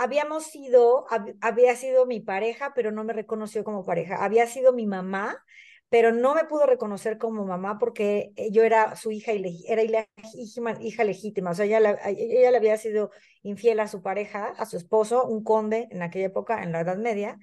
habíamos 0.00 0.44
sido, 0.44 1.04
había 1.42 1.76
sido 1.76 2.06
mi 2.06 2.20
pareja, 2.20 2.72
pero 2.74 2.90
no 2.90 3.04
me 3.04 3.12
reconoció 3.12 3.64
como 3.64 3.84
pareja. 3.84 4.24
Había 4.24 4.46
sido 4.46 4.72
mi 4.72 4.86
mamá, 4.86 5.44
pero 5.90 6.10
no 6.10 6.34
me 6.34 6.44
pudo 6.44 6.64
reconocer 6.64 7.18
como 7.18 7.44
mamá 7.44 7.78
porque 7.78 8.32
eh, 8.36 8.50
yo 8.50 8.62
era 8.62 8.96
su 8.96 9.10
hija, 9.10 9.32
era 9.32 9.82
hija 9.82 11.04
legítima. 11.04 11.50
O 11.50 11.54
sea, 11.54 11.66
ella, 11.66 11.98
ella 12.06 12.50
le 12.50 12.56
había 12.56 12.78
sido 12.78 13.10
infiel 13.42 13.78
a 13.80 13.88
su 13.88 14.00
pareja, 14.00 14.54
a 14.56 14.64
su 14.64 14.78
esposo, 14.78 15.26
un 15.26 15.44
conde 15.44 15.86
en 15.90 16.00
aquella 16.00 16.26
época, 16.26 16.62
en 16.62 16.72
la 16.72 16.80
Edad 16.80 16.96
Media, 16.96 17.38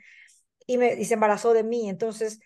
y, 0.66 0.80
me, 0.80 0.96
y 0.96 1.06
se 1.06 1.14
embarazó 1.14 1.54
de 1.54 1.64
mí. 1.64 1.90
Entonces, 1.90 2.40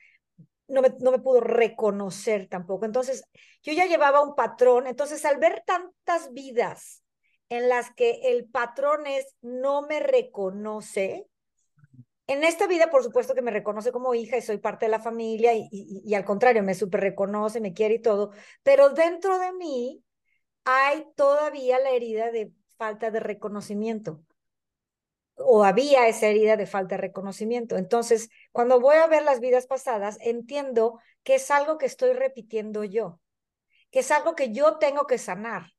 no 0.68 0.82
me, 0.82 0.90
no 1.00 1.12
me 1.12 1.20
pudo 1.20 1.40
reconocer 1.40 2.50
tampoco. 2.50 2.86
Entonces, 2.86 3.24
yo 3.64 3.72
ya 3.72 3.86
llevaba 3.86 4.22
un 4.22 4.36
patrón. 4.36 4.88
Entonces, 4.88 5.24
al 5.24 5.38
ver 5.38 5.64
tantas 5.66 6.34
vidas 6.34 7.02
en 7.52 7.68
las 7.68 7.94
que 7.94 8.22
el 8.32 8.46
patrón 8.46 9.06
es 9.06 9.36
no 9.42 9.82
me 9.82 10.00
reconoce. 10.00 11.28
En 12.26 12.46
esta 12.46 12.66
vida, 12.66 12.90
por 12.90 13.04
supuesto 13.04 13.36
que 13.36 13.42
me 13.42 13.52
reconoce 13.52 13.92
como 13.92 14.16
hija 14.16 14.38
y 14.38 14.42
soy 14.42 14.58
parte 14.58 14.86
de 14.86 14.92
la 14.92 15.02
familia 15.02 15.52
y, 15.54 16.16
al 16.16 16.24
contrario, 16.24 16.64
me 16.64 16.76
súper 16.76 17.02
reconoce, 17.02 17.60
me 17.60 17.74
quiere 17.74 17.96
y 17.96 18.02
todo, 18.02 18.32
pero 18.64 18.92
dentro 18.92 19.38
de 19.38 19.52
mí 19.52 20.02
hay 20.64 21.06
todavía 21.18 21.78
la 21.80 21.90
herida 21.90 22.32
de 22.32 22.54
falta 22.78 23.12
de 23.12 23.20
reconocimiento 23.20 24.24
o 25.36 25.66
había 25.66 26.08
esa 26.08 26.28
herida 26.28 26.56
de 26.56 26.68
falta 26.68 26.96
de 26.96 27.02
reconocimiento. 27.02 27.76
Entonces, 27.76 28.30
cuando 28.54 28.80
voy 28.80 28.96
a 28.96 29.08
ver 29.08 29.24
las 29.24 29.42
vidas 29.42 29.68
pasadas, 29.68 30.18
entiendo 30.22 31.00
que 31.24 31.36
es 31.36 31.52
algo 31.52 31.78
que 31.78 31.88
estoy 31.88 32.14
repitiendo 32.14 32.86
yo, 32.86 33.20
que 33.90 34.00
es 34.00 34.12
algo 34.12 34.36
que 34.36 34.54
yo 34.54 34.78
tengo 34.78 35.06
que 35.06 35.18
sanar 35.18 35.74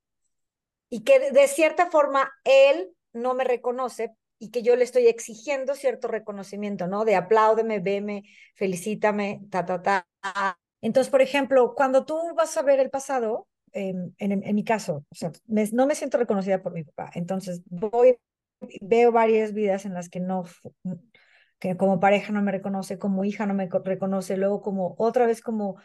y 0.92 1.04
que 1.04 1.30
de, 1.30 1.48
cierta 1.48 1.86
forma 1.86 2.30
él 2.44 2.90
no 3.14 3.32
me 3.32 3.44
reconoce 3.44 4.14
y 4.38 4.50
que 4.50 4.62
yo 4.62 4.76
le 4.76 4.84
estoy 4.84 5.06
exigiendo 5.06 5.74
cierto 5.74 6.06
reconocimiento, 6.06 6.86
¿no? 6.86 7.06
De 7.06 7.16
apláudeme, 7.16 7.80
veme, 7.80 8.24
felicítame, 8.56 9.40
ta, 9.50 9.64
ta, 9.64 9.80
ta. 9.80 10.06
Entonces, 10.82 11.10
por 11.10 11.22
ejemplo, 11.22 11.72
cuando 11.74 12.04
tú 12.04 12.18
vas 12.36 12.54
a 12.58 12.62
ver 12.62 12.78
el 12.78 12.90
pasado, 12.90 13.48
en, 13.72 14.14
en, 14.18 14.54
mi 14.54 14.64
caso, 14.64 15.06
no 15.72 15.86
me 15.86 15.94
siento 15.94 16.18
reconocida 16.18 16.62
por 16.62 16.74
mi 16.74 16.84
papá, 16.84 17.10
entonces 17.14 17.62
voy 17.70 18.18
veo 18.82 19.12
varias 19.12 19.54
vidas 19.54 19.86
en 19.86 19.94
las 19.94 20.10
que 20.10 20.20
no, 20.20 20.44
que 21.58 21.78
como 21.78 22.00
pareja 22.00 22.34
no 22.34 22.42
me 22.42 22.52
reconoce, 22.52 22.98
como 22.98 23.24
hija 23.24 23.46
no 23.46 23.54
me 23.54 23.70
reconoce, 23.82 24.36
luego 24.36 24.60
como 24.60 24.94
otra 24.98 25.24
vez 25.24 25.40
como, 25.40 25.76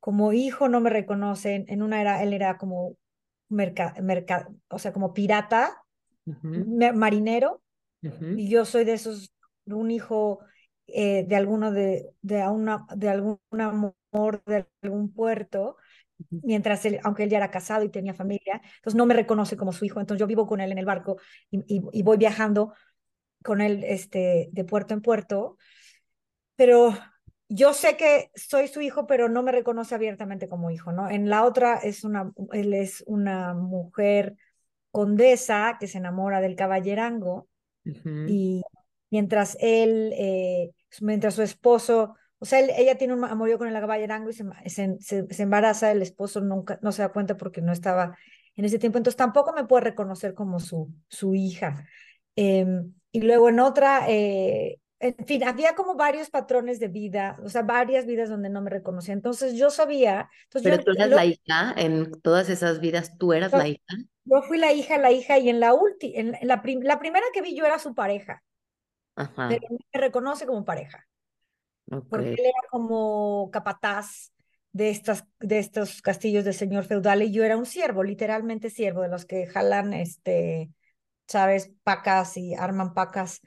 como 0.00 0.32
hijo 0.32 0.68
no 0.68 0.80
me 0.80 0.90
reconoce, 0.90 1.64
en 1.68 1.82
una 1.82 2.00
era, 2.00 2.20
él 2.24 2.32
era 2.32 2.58
como 2.58 2.96
merca, 3.48 3.94
merca, 4.02 4.48
o 4.68 4.78
sea, 4.78 4.92
como 4.92 5.12
pirata, 5.12 5.82
marinero, 6.24 7.62
y 8.02 8.48
yo 8.48 8.64
soy 8.64 8.84
de 8.84 8.94
esos, 8.94 9.32
un 9.66 9.90
hijo 9.90 10.40
eh, 10.86 11.24
de 11.26 11.36
alguno 11.36 11.72
de, 11.72 12.10
de, 12.22 12.46
una, 12.48 12.86
de 12.94 13.08
algún 13.08 13.38
amor 13.52 14.42
de 14.46 14.66
algún 14.82 15.12
puerto, 15.12 15.76
mientras 16.30 16.84
él, 16.86 17.00
aunque 17.02 17.24
él 17.24 17.30
ya 17.30 17.38
era 17.38 17.50
casado 17.50 17.84
y 17.84 17.90
tenía 17.90 18.14
familia, 18.14 18.60
entonces 18.76 18.96
no 18.96 19.06
me 19.06 19.14
reconoce 19.14 19.56
como 19.56 19.72
su 19.72 19.84
hijo, 19.84 20.00
entonces 20.00 20.20
yo 20.20 20.26
vivo 20.26 20.46
con 20.46 20.60
él 20.60 20.72
en 20.72 20.78
el 20.78 20.86
barco 20.86 21.18
y, 21.50 21.62
y, 21.66 22.02
voy 22.02 22.16
viajando 22.16 22.72
con 23.42 23.60
él 23.60 23.84
este, 23.84 24.48
de 24.52 24.64
puerto 24.64 24.94
en 24.94 25.02
puerto, 25.02 25.58
pero 26.56 26.94
yo 27.48 27.72
sé 27.72 27.96
que 27.96 28.30
soy 28.34 28.68
su 28.68 28.80
hijo, 28.80 29.06
pero 29.06 29.28
no 29.28 29.42
me 29.42 29.52
reconoce 29.52 29.94
abiertamente 29.94 30.48
como 30.48 30.70
hijo, 30.70 30.92
¿no? 30.92 31.08
En 31.08 31.28
la 31.28 31.44
otra 31.44 31.76
es 31.76 32.04
una, 32.04 32.32
él 32.52 32.74
es 32.74 33.04
una 33.06 33.54
mujer 33.54 34.36
condesa 34.90 35.76
que 35.78 35.86
se 35.86 35.98
enamora 35.98 36.40
del 36.40 36.56
caballerango 36.56 37.48
y 38.26 38.62
mientras 39.10 39.56
él, 39.60 40.12
eh, 40.16 40.72
mientras 41.00 41.34
su 41.34 41.42
esposo 41.42 42.14
o 42.38 42.44
sea, 42.44 42.60
ella 42.60 42.98
tiene 42.98 43.14
un 43.14 43.24
amorío 43.24 43.58
con 43.58 43.68
el 43.68 43.74
caballerango 43.74 44.30
y 44.30 44.34
se, 44.34 44.44
se, 45.00 45.26
se, 45.30 45.42
embaraza, 45.42 45.90
el 45.90 46.02
esposo 46.02 46.40
nunca, 46.40 46.78
no 46.82 46.92
se 46.92 47.02
da 47.02 47.08
cuenta 47.12 47.36
porque 47.36 47.62
no 47.62 47.72
estaba 47.72 48.16
en 48.54 48.64
ese 48.64 48.78
tiempo, 48.78 48.98
entonces 48.98 49.16
tampoco 49.16 49.52
me 49.52 49.64
puede 49.64 49.84
reconocer 49.84 50.34
como 50.34 50.60
su, 50.60 50.92
su 51.08 51.34
hija. 51.34 51.86
Em, 52.36 52.92
y 53.10 53.20
luego 53.22 53.48
en 53.48 53.60
otra, 53.60 54.04
eh, 54.08 54.80
en 54.98 55.26
fin, 55.26 55.44
había 55.44 55.74
como 55.74 55.94
varios 55.94 56.30
patrones 56.30 56.80
de 56.80 56.88
vida, 56.88 57.38
o 57.44 57.48
sea, 57.48 57.62
varias 57.62 58.06
vidas 58.06 58.28
donde 58.28 58.48
no 58.48 58.62
me 58.62 58.70
reconocía. 58.70 59.14
Entonces 59.14 59.54
yo 59.54 59.70
sabía. 59.70 60.30
Entonces 60.44 60.70
Pero 60.70 60.84
tú 60.84 60.90
eras 60.92 61.10
la 61.10 61.24
hija, 61.24 61.74
en 61.76 62.10
todas 62.22 62.48
esas 62.48 62.80
vidas 62.80 63.16
tú 63.18 63.32
eras 63.32 63.52
la 63.52 63.68
hija. 63.68 63.84
Yo 64.24 64.42
fui 64.42 64.58
la 64.58 64.72
hija, 64.72 64.98
la 64.98 65.12
hija, 65.12 65.38
y 65.38 65.50
en 65.50 65.60
la 65.60 65.74
última, 65.74 66.18
en 66.18 66.32
la, 66.42 66.62
la 66.64 66.98
primera 66.98 67.24
que 67.32 67.42
vi 67.42 67.54
yo 67.54 67.64
era 67.64 67.78
su 67.78 67.94
pareja. 67.94 68.42
Ajá. 69.14 69.48
Pero 69.48 69.66
me 69.70 70.00
reconoce 70.00 70.46
como 70.46 70.64
pareja. 70.64 71.06
Porque 71.86 72.30
él 72.30 72.40
era 72.40 72.68
como 72.70 73.48
capataz 73.52 74.32
de, 74.72 74.90
estas, 74.90 75.24
de 75.38 75.58
estos 75.58 76.02
castillos 76.02 76.44
del 76.44 76.54
señor 76.54 76.84
feudal 76.84 77.22
y 77.22 77.32
yo 77.32 77.44
era 77.44 77.56
un 77.56 77.66
siervo, 77.66 78.02
literalmente 78.02 78.70
siervo, 78.70 79.02
de 79.02 79.08
los 79.08 79.24
que 79.24 79.46
jalan, 79.46 79.92
este, 79.92 80.70
sabes, 81.28 81.72
pacas 81.84 82.36
y 82.36 82.54
arman 82.54 82.92
pacas, 82.92 83.40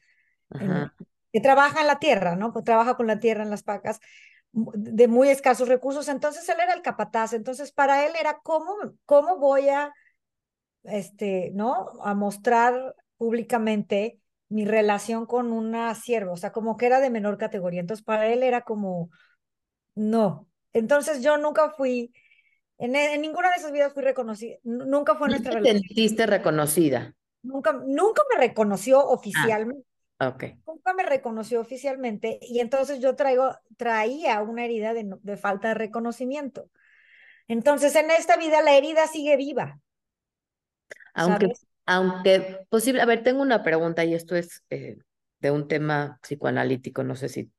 que 1.32 1.42
trabaja 1.42 1.82
en 1.82 1.88
la 1.88 2.00
tierra, 2.00 2.36
¿no? 2.36 2.54
Que 2.54 2.62
trabaja 2.62 2.96
con 2.96 3.08
la 3.08 3.20
tierra 3.20 3.44
en 3.44 3.50
las 3.50 3.64
pacas 3.64 4.00
de 4.52 5.08
muy 5.08 5.30
escasos 5.30 5.68
recursos, 5.68 6.08
entonces 6.08 6.48
él 6.50 6.58
era 6.62 6.74
el 6.74 6.82
capataz, 6.82 7.34
entonces 7.34 7.72
para 7.72 8.08
él 8.08 8.14
era 8.20 8.40
cómo, 8.42 8.76
cómo 9.06 9.38
voy 9.38 9.70
a, 9.70 9.94
este, 10.84 11.52
¿no? 11.54 11.90
A 12.02 12.16
mostrar 12.16 12.96
públicamente 13.18 14.20
mi 14.48 14.66
relación 14.66 15.28
con 15.28 15.52
una 15.52 15.94
sierva, 15.94 16.32
o 16.32 16.38
sea, 16.38 16.52
como 16.52 16.78
que 16.78 16.88
era 16.88 17.00
de 17.00 17.12
menor 17.12 17.38
categoría. 17.38 17.82
Entonces, 17.82 18.04
para 18.04 18.28
él 18.28 18.42
era 18.42 18.62
como, 18.62 19.12
no. 19.94 20.48
Entonces, 20.74 21.22
yo 21.22 21.38
nunca 21.38 21.70
fui, 21.72 22.12
en, 22.80 22.96
en 22.96 23.22
ninguna 23.22 23.50
de 23.52 23.58
esas 23.58 23.72
vidas 23.72 23.94
fui 23.94 24.02
reconocida, 24.02 24.58
nunca 24.64 25.16
fue 25.16 25.28
nuestra 25.28 25.52
relación. 25.52 25.82
¿Te 25.82 25.88
sentiste 25.88 26.26
reconocida? 26.26 27.14
Nunca, 27.44 27.74
nunca 27.74 28.24
me 28.34 28.48
reconoció 28.48 29.00
ah, 29.00 29.14
oficialmente. 29.14 29.89
Ah, 30.20 30.30
okay. 30.30 30.58
Nunca 30.68 30.94
me 30.94 31.04
reconoció 31.04 31.62
oficialmente 31.62 32.40
y 32.42 32.60
entonces 32.60 33.00
yo 33.00 33.16
traigo, 33.16 33.56
traía 33.78 34.42
una 34.42 34.66
herida 34.66 34.94
de, 34.94 35.10
de 35.22 35.38
falta 35.38 35.70
de 35.70 35.74
reconocimiento. 35.76 36.70
Entonces, 37.48 37.96
en 37.96 38.12
esta 38.12 38.38
vida 38.38 38.62
la 38.62 38.76
herida 38.76 39.08
sigue 39.08 39.36
viva. 39.36 39.80
Aunque, 41.16 41.54
aunque 41.86 42.60
posible, 42.70 43.02
a 43.02 43.06
ver, 43.06 43.24
tengo 43.24 43.42
una 43.42 43.64
pregunta 43.64 44.06
y 44.06 44.14
esto 44.14 44.36
es 44.36 44.64
eh, 44.70 44.98
de 45.40 45.52
un 45.52 45.68
tema 45.68 46.20
psicoanalítico, 46.22 47.04
no 47.04 47.16
sé 47.16 47.28
si, 47.28 47.52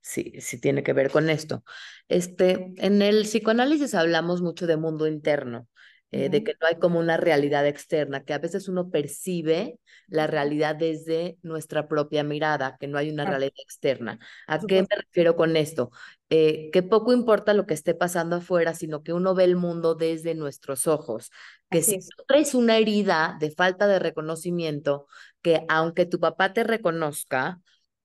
si, 0.00 0.40
si 0.40 0.60
tiene 0.60 0.82
que 0.82 0.92
ver 0.92 1.10
con 1.10 1.30
esto. 1.30 1.62
Este, 2.08 2.72
en 2.76 3.02
el 3.02 3.22
psicoanálisis 3.22 3.94
hablamos 3.94 4.42
mucho 4.42 4.66
de 4.66 4.76
mundo 4.76 5.06
interno, 5.06 5.68
eh, 6.12 6.28
de 6.28 6.42
que 6.42 6.54
no 6.60 6.66
hay 6.66 6.76
como 6.76 6.98
una 6.98 7.16
realidad 7.16 7.66
externa, 7.66 8.24
que 8.24 8.32
a 8.32 8.38
veces 8.38 8.68
uno 8.68 8.90
percibe 8.90 9.78
la 10.08 10.26
realidad 10.26 10.74
desde 10.74 11.38
nuestra 11.42 11.86
propia 11.86 12.24
mirada, 12.24 12.76
que 12.80 12.88
no 12.88 12.98
hay 12.98 13.10
una 13.10 13.24
realidad 13.24 13.52
externa. 13.62 14.18
¿A 14.48 14.58
qué 14.58 14.82
me 14.82 14.96
refiero 14.96 15.36
con 15.36 15.56
esto? 15.56 15.90
Eh, 16.28 16.70
que 16.72 16.82
poco 16.82 17.12
importa 17.12 17.54
lo 17.54 17.66
que 17.66 17.74
esté 17.74 17.94
pasando 17.94 18.36
afuera, 18.36 18.74
sino 18.74 19.02
que 19.02 19.12
uno 19.12 19.34
ve 19.34 19.44
el 19.44 19.56
mundo 19.56 19.94
desde 19.94 20.34
nuestros 20.34 20.86
ojos. 20.86 21.30
Que 21.70 21.82
si 21.82 21.98
tú 22.00 22.24
traes 22.26 22.54
una 22.54 22.76
herida 22.76 23.36
de 23.38 23.52
falta 23.52 23.86
de 23.86 24.00
reconocimiento, 24.00 25.06
que 25.42 25.64
aunque 25.68 26.06
tu 26.06 26.18
papá 26.18 26.52
te 26.52 26.64
reconozca, 26.64 27.60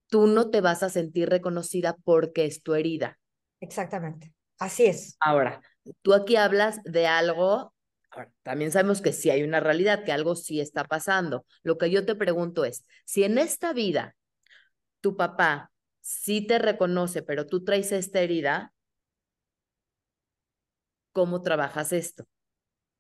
tú 0.08 0.28
no 0.28 0.50
te 0.50 0.62
vas 0.62 0.84
a 0.84 0.90
sentir 0.90 1.30
reconocida 1.30 1.98
porque 2.04 2.46
es 2.46 2.62
tu 2.62 2.76
herida. 2.76 3.20
Exactamente. 3.60 4.34
Así 4.60 4.86
es. 4.86 5.18
Ahora, 5.20 5.62
tú 6.02 6.14
aquí 6.14 6.36
hablas 6.36 6.82
de 6.84 7.08
algo 7.08 7.75
también 8.44 8.72
sabemos 8.72 9.02
que 9.02 9.14
sí 9.14 9.30
hay 9.30 9.44
una 9.44 9.60
realidad, 9.60 10.04
que 10.04 10.12
algo 10.12 10.36
sí 10.36 10.60
está 10.62 10.84
pasando. 10.84 11.46
Lo 11.64 11.78
que 11.78 11.90
yo 11.90 12.06
te 12.06 12.16
pregunto 12.16 12.66
es, 12.66 12.86
si 13.06 13.24
en 13.24 13.38
esta 13.38 13.74
vida 13.74 14.16
tu 15.02 15.16
papá 15.16 15.72
sí 16.02 16.46
te 16.46 16.60
reconoce, 16.60 17.24
pero 17.24 17.48
tú 17.48 17.64
traes 17.64 17.92
esta 17.92 18.20
herida, 18.22 18.74
¿cómo 21.12 21.42
trabajas 21.42 21.94
esto? 21.94 22.26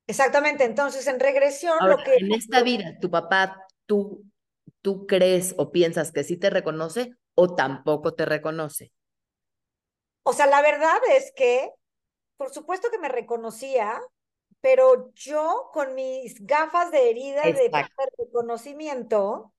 Exactamente, 0.07 0.63
entonces 0.63 1.07
en 1.07 1.19
regresión 1.19 1.77
lo 1.87 1.97
que... 1.97 2.15
En 2.15 2.31
esta 2.31 2.61
vida, 2.61 2.97
tu 3.01 3.09
papá, 3.09 3.65
tú, 3.85 4.23
tú 4.81 5.07
crees 5.07 5.55
o 5.57 5.71
piensas 5.71 6.11
que 6.11 6.23
sí 6.23 6.37
te 6.37 6.49
reconoce 6.49 7.15
o 7.33 7.55
tampoco 7.55 8.13
te 8.13 8.25
reconoce. 8.25 8.91
O 10.23 10.33
sea, 10.33 10.47
la 10.47 10.61
verdad 10.61 10.97
es 11.11 11.31
que, 11.35 11.71
por 12.37 12.51
supuesto 12.51 12.89
que 12.89 12.99
me 12.99 13.09
reconocía, 13.09 14.01
pero 14.65 15.11
yo 15.13 15.69
con 15.71 15.93
mis 15.93 16.43
gafas 16.43 16.89
de 16.89 17.11
herida 17.11 17.43
de 17.43 17.69
reconocimiento, 18.17 19.53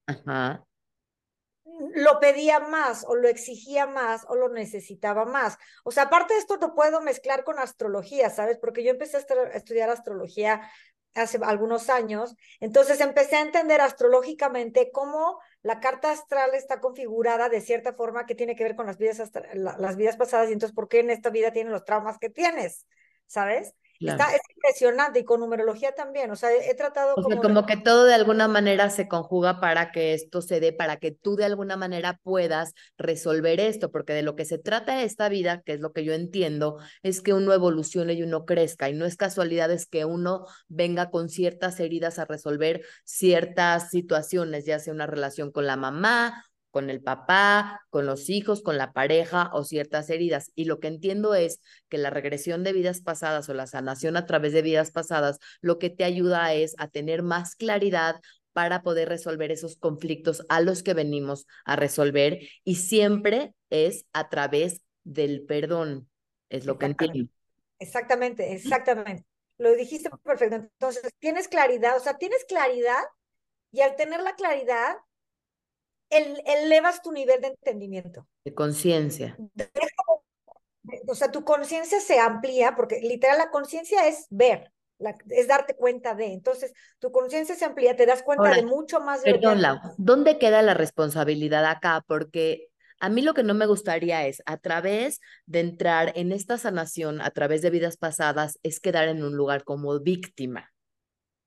lo 1.95 2.19
pedía 2.19 2.59
más 2.59 3.05
o 3.07 3.15
lo 3.15 3.29
exigía 3.29 3.87
más 3.87 4.27
o 4.29 4.35
lo 4.35 4.49
necesitaba 4.49 5.25
más. 5.25 5.59
O 5.85 5.93
sea, 5.93 6.05
aparte 6.05 6.35
de 6.35 6.41
esto 6.41 6.57
lo 6.57 6.75
puedo 6.75 7.01
mezclar 7.03 7.45
con 7.45 7.61
astrología, 7.61 8.31
¿sabes? 8.31 8.59
Porque 8.59 8.83
yo 8.83 8.91
empecé 8.91 9.19
a 9.19 9.21
estudiar 9.55 9.91
astrología 9.91 10.69
hace 11.15 11.39
algunos 11.41 11.89
años, 11.89 12.35
entonces 12.59 13.01
empecé 13.01 13.37
a 13.37 13.43
entender 13.43 13.81
astrológicamente 13.81 14.91
cómo 14.91 15.39
la 15.63 15.79
carta 15.79 16.11
astral 16.11 16.53
está 16.57 16.81
configurada 16.81 17.49
de 17.49 17.61
cierta 17.61 17.93
forma 17.93 18.27
que 18.27 18.35
tiene 18.35 18.57
que 18.57 18.65
ver 18.65 18.75
con 18.75 18.87
las 18.87 18.99
vidas, 18.99 19.23
las 19.55 19.97
vidas 19.97 20.17
pasadas 20.17 20.51
y 20.51 20.55
entonces 20.55 20.75
por 20.75 20.89
qué 20.89 20.99
en 20.99 21.11
esta 21.11 21.31
vida 21.31 21.53
tienes 21.53 21.73
los 21.73 21.85
traumas 21.85 22.19
que 22.19 22.29
tienes, 22.29 22.89
¿sabes? 23.29 23.77
Está, 24.01 24.35
es 24.35 24.41
impresionante 24.55 25.21
y 25.21 25.25
con 25.25 25.41
numerología 25.41 25.95
también, 25.95 26.31
o 26.31 26.37
sea, 26.37 26.51
he, 26.53 26.75
tratado 26.75 27.13
o 27.13 27.23
como... 27.23 27.29
Sea, 27.29 27.41
como 27.41 27.67
que 27.67 27.77
todo 27.77 28.05
de 28.05 28.15
alguna 28.15 28.49
manera 28.49 28.91
se 28.91 29.09
conjuga 29.09 29.61
para 29.61 29.91
que 29.93 30.15
esto 30.15 30.43
se 30.43 30.61
dé, 30.61 30.73
para 30.73 30.97
que 30.99 31.13
tú 31.13 31.37
de 31.37 31.45
alguna 31.45 31.77
manera 31.77 32.19
puedas 32.23 32.75
resolver 32.99 33.61
esto, 33.61 33.91
porque 33.91 34.13
de 34.13 34.23
lo 34.23 34.37
que 34.37 34.45
se 34.45 34.59
trata 34.59 35.03
esta 35.03 35.29
vida, 35.29 35.63
que 35.65 35.73
es 35.73 35.81
lo 35.81 35.93
que 35.93 36.05
yo 36.05 36.13
entiendo, 36.13 36.79
es 37.03 37.21
que 37.23 37.33
uno 37.33 37.53
evolucione 37.53 38.15
y 38.15 38.23
uno 38.23 38.45
crezca, 38.45 38.89
y 38.89 38.95
no 38.95 39.07
es 39.07 39.17
casualidad, 39.17 39.71
es 39.71 39.87
que 39.87 40.05
uno 40.05 40.47
venga 40.69 41.11
con 41.11 41.29
ciertas 41.29 41.81
heridas 41.81 42.19
a 42.19 42.25
resolver 42.25 42.83
ciertas 43.05 43.91
situaciones, 43.91 44.67
ya 44.67 44.79
sea 44.79 44.93
una 44.93 45.07
relación 45.07 45.51
con 45.51 45.67
la 45.67 45.77
mamá 45.77 46.45
con 46.77 46.91
el 46.91 47.01
papá, 47.01 47.81
con 47.89 48.05
los 48.05 48.29
hijos, 48.29 48.61
con 48.61 48.77
la 48.77 48.93
pareja 48.93 49.49
o 49.55 49.65
ciertas 49.65 50.11
heridas. 50.11 50.53
Y 50.55 50.67
lo 50.67 50.79
que 50.79 50.89
entiendo 50.89 51.35
es 51.35 51.63
que 51.89 51.97
la 51.97 52.11
regresión 52.11 52.65
de 52.65 52.75
vidas 52.75 53.01
pasadas 53.01 53.49
o 53.49 53.55
la 53.55 53.67
sanación 53.67 54.15
a 54.19 54.27
través 54.27 54.53
de 54.53 54.61
vidas 54.61 54.91
pasadas, 54.91 55.39
lo 55.63 55.79
que 55.79 55.89
te 55.89 56.05
ayuda 56.05 56.53
es 56.53 56.75
a 56.77 56.89
tener 56.89 57.23
más 57.23 57.57
claridad 57.57 58.21
para 58.53 58.83
poder 58.83 59.09
resolver 59.09 59.51
esos 59.51 59.79
conflictos 59.79 60.45
a 60.51 60.61
los 60.61 60.83
que 60.83 60.93
venimos 60.93 61.47
a 61.65 61.77
resolver 61.77 62.41
y 62.63 62.75
siempre 62.75 63.55
es 63.71 64.05
a 64.13 64.29
través 64.29 64.83
del 65.03 65.47
perdón, 65.47 66.11
es 66.51 66.67
lo 66.67 66.77
que 66.77 66.85
entiendo. 66.85 67.31
Exactamente, 67.79 68.53
exactamente. 68.53 69.25
Lo 69.57 69.75
dijiste 69.75 70.11
perfecto. 70.23 70.57
Entonces, 70.57 71.11
tienes 71.21 71.49
claridad, 71.49 71.97
o 71.97 72.01
sea, 72.01 72.19
tienes 72.19 72.45
claridad 72.45 73.03
y 73.73 73.81
al 73.81 73.97
tener 73.97 74.21
la 74.21 74.35
claridad, 74.35 74.97
elevas 76.11 77.03
tu 77.03 77.13
nivel 77.13 77.41
de 77.41 77.49
entendimiento. 77.49 78.27
De 78.45 78.55
conciencia. 78.55 79.37
O 81.09 81.15
sea, 81.15 81.33
tu 81.33 81.45
conciencia 81.45 82.01
se 82.01 82.19
amplía 82.21 82.75
porque 82.77 83.01
literal 83.01 83.39
la 83.39 83.51
conciencia 83.51 84.07
es 84.07 84.27
ver, 84.31 84.73
es 85.31 85.49
darte 85.49 85.75
cuenta 85.75 86.15
de. 86.15 86.33
Entonces, 86.33 86.73
tu 86.99 87.11
conciencia 87.11 87.55
se 87.55 87.65
amplía, 87.65 87.97
te 87.97 88.07
das 88.07 88.23
cuenta 88.23 88.51
de 88.51 88.65
mucho 88.65 89.01
más. 89.01 89.23
De 89.23 89.33
perdón, 89.33 89.63
Lau, 89.63 89.79
¿dónde 89.99 90.39
queda 90.39 90.63
la 90.63 90.75
responsabilidad 90.75 91.65
acá? 91.65 92.05
Porque 92.07 92.69
a 93.01 93.09
mí 93.09 93.23
lo 93.23 93.35
que 93.35 93.43
no 93.43 93.55
me 93.55 93.67
gustaría 93.67 94.27
es, 94.27 94.43
a 94.47 94.57
través 94.57 95.21
de 95.47 95.61
entrar 95.61 96.13
en 96.15 96.33
esta 96.33 96.57
sanación, 96.57 97.21
a 97.21 97.31
través 97.31 97.63
de 97.63 97.71
vidas 97.71 97.97
pasadas, 97.97 98.59
es 98.63 98.81
quedar 98.81 99.09
en 99.09 99.23
un 99.23 99.37
lugar 99.37 99.65
como 99.65 99.99
víctima. 100.01 100.73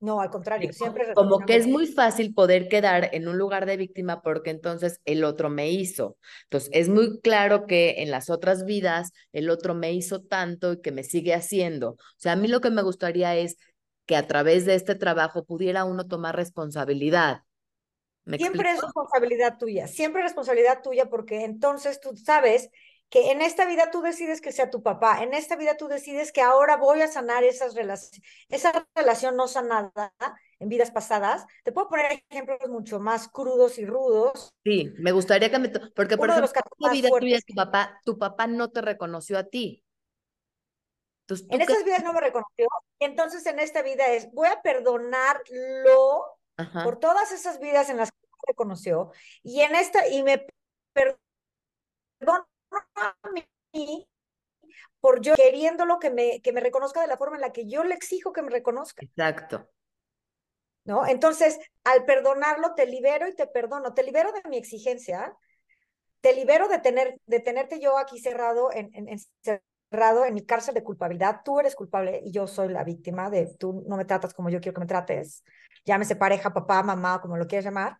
No, 0.02 0.22
al 0.22 0.30
contrario, 0.30 0.72
siempre. 0.72 1.14
Como 1.14 1.40
que 1.40 1.56
es 1.56 1.68
muy 1.68 1.86
fácil 1.86 2.34
poder 2.34 2.70
quedar 2.70 3.10
en 3.12 3.28
un 3.28 3.38
lugar 3.38 3.66
de 3.66 3.76
víctima 3.76 4.22
porque 4.22 4.50
entonces 4.50 5.02
el 5.04 5.26
otro 5.26 5.50
me 5.50 5.72
hizo. 5.72 6.18
Entonces, 6.44 6.70
es 6.74 6.88
muy 6.88 7.20
claro 7.20 7.66
que 7.66 7.96
en 8.02 8.10
las 8.10 8.30
otras 8.30 8.64
vidas 8.64 9.12
el 9.34 9.50
otro 9.50 9.76
me 9.76 9.92
hizo 9.92 10.22
tanto 10.22 10.74
y 10.74 10.82
que 10.82 10.94
me 10.94 11.04
sigue 11.04 11.34
haciendo. 11.34 11.92
O 11.92 11.98
sea, 12.18 12.34
a 12.34 12.36
mí 12.38 12.48
lo 12.48 12.62
que 12.62 12.72
me 12.72 12.82
gustaría 12.82 13.36
es 13.36 13.58
que 14.06 14.16
a 14.16 14.26
través 14.26 14.66
de 14.66 14.76
este 14.76 14.96
trabajo 14.96 15.44
pudiera 15.44 15.84
uno 15.84 16.08
tomar 16.08 16.36
responsabilidad. 16.36 17.44
siempre 18.38 18.72
es 18.72 18.82
responsabilidad 18.82 19.58
tuya, 19.58 19.88
siempre 19.88 20.22
es 20.22 20.28
responsabilidad 20.28 20.82
tuya 20.82 21.10
porque 21.10 21.44
entonces 21.44 22.00
tú 22.00 22.16
sabes 22.16 22.70
que 23.10 23.32
en 23.32 23.42
esta 23.42 23.66
vida 23.66 23.90
tú 23.92 24.02
decides 24.02 24.40
que 24.40 24.52
sea 24.52 24.70
tu 24.70 24.84
papá, 24.84 25.24
en 25.24 25.34
esta 25.34 25.56
vida 25.56 25.78
tú 25.78 25.88
decides 25.88 26.32
que 26.32 26.42
ahora 26.42 26.78
voy 26.78 27.02
a 27.02 27.08
sanar 27.08 27.44
esas 27.44 27.74
relaciones, 27.74 28.22
esa 28.50 28.88
relación 28.96 29.36
no 29.36 29.48
sanada 29.48 30.14
en 30.60 30.70
vidas 30.70 30.92
pasadas. 30.92 31.46
Te 31.64 31.72
puedo 31.72 31.90
poner 31.90 32.24
ejemplos 32.30 32.60
mucho 32.70 33.00
más 33.00 33.28
crudos 33.28 33.80
y 33.80 33.86
rudos. 33.86 34.54
Sí, 34.64 34.94
me 35.00 35.12
gustaría 35.12 35.50
que 35.50 35.58
me... 35.58 35.70
Porque, 35.70 36.18
por 36.18 36.30
ejemplo, 36.30 36.52
en 36.54 36.62
la 36.78 36.92
vida 36.92 37.10
tuya, 37.20 37.40
tu 37.46 37.56
papá, 37.56 38.00
tu 38.06 38.18
papá 38.18 38.46
no 38.46 38.70
te 38.70 38.82
reconoció 38.82 39.40
a 39.40 39.44
ti. 39.44 39.84
en 41.28 41.62
estas 41.62 41.84
vidas 41.84 42.04
no 42.04 42.14
me 42.14 42.22
reconoció, 42.22 42.68
entonces 43.00 43.44
en 43.48 43.60
esta 43.60 43.82
vida 43.82 44.08
es, 44.08 44.32
voy 44.34 44.50
a 44.50 44.62
perdonarlo 44.62 46.38
por 46.84 47.00
todas 47.00 47.32
esas 47.32 47.60
vidas 47.60 47.90
en 47.90 47.98
las 47.98 48.12
que 48.12 48.18
me 48.22 48.52
reconoció, 48.52 49.12
y 49.42 49.62
en 49.62 49.76
esta, 49.76 50.08
y 50.10 50.22
me 50.24 50.46
perdono 50.94 52.46
a 52.96 53.16
mí 53.34 54.08
por 55.00 55.22
yo 55.22 55.36
queriéndolo 55.36 56.00
que 56.00 56.10
me, 56.10 56.42
que 56.42 56.52
me 56.52 56.62
reconozca 56.62 57.02
de 57.02 57.08
la 57.08 57.18
forma 57.18 57.38
en 57.38 57.42
la 57.42 57.52
que 57.52 57.68
yo 57.68 57.84
le 57.84 57.96
exijo 57.96 58.34
que 58.34 58.42
me 58.42 58.50
reconozca. 58.50 59.06
Exacto. 59.06 59.70
¿No? 60.84 61.06
Entonces, 61.06 61.60
al 61.84 62.06
perdonarlo, 62.06 62.74
te 62.74 62.86
libero 62.86 63.28
y 63.28 63.36
te 63.36 63.48
perdono. 63.48 63.94
Te 63.94 64.04
libero 64.04 64.32
de 64.32 64.42
mi 64.50 64.58
exigencia, 64.58 65.36
te 66.22 66.34
libero 66.34 66.68
de, 66.68 66.80
tener, 66.80 67.20
de 67.26 67.40
tenerte 67.40 67.80
yo 67.80 67.98
aquí 67.98 68.20
cerrado 68.20 68.72
en, 68.74 68.90
en, 68.94 69.20
cerrado 69.42 70.26
en 70.26 70.34
mi 70.34 70.46
cárcel 70.46 70.74
de 70.74 70.84
culpabilidad. 70.84 71.42
Tú 71.46 71.60
eres 71.60 71.76
culpable 71.76 72.22
y 72.24 72.32
yo 72.32 72.48
soy 72.48 72.70
la 72.70 72.84
víctima 72.84 73.30
de 73.30 73.56
tú 73.58 73.84
no 73.88 73.98
me 73.98 74.06
tratas 74.06 74.34
como 74.34 74.50
yo 74.50 74.60
quiero 74.60 74.74
que 74.74 74.82
me 74.82 74.88
trates. 74.88 75.44
Llámese 75.86 76.16
pareja, 76.16 76.54
papá, 76.54 76.82
mamá, 76.82 77.22
como 77.22 77.38
lo 77.38 77.48
quieras 77.48 77.66
llamar 77.66 77.98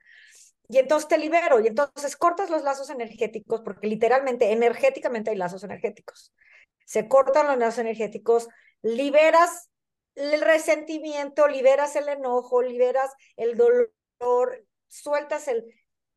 y 0.70 0.78
entonces 0.78 1.08
te 1.10 1.18
libero 1.18 1.60
y 1.60 1.68
entonces 1.68 2.16
cortas 2.16 2.52
los 2.52 2.64
lazos 2.64 2.92
energéticos 2.92 3.62
porque 3.62 3.88
literalmente 3.88 4.52
energéticamente 4.52 5.32
hay 5.32 5.36
lazos 5.36 5.64
energéticos. 5.64 6.32
Se 6.86 7.08
cortan 7.08 7.48
los 7.48 7.58
lazos 7.58 7.80
energéticos, 7.80 8.48
liberas 8.84 9.70
el 10.14 10.42
resentimiento, 10.42 11.48
liberas 11.48 11.96
el 11.96 12.08
enojo, 12.08 12.62
liberas 12.62 13.12
el 13.36 13.58
dolor, 13.58 14.66
sueltas 14.88 15.48
el 15.48 15.66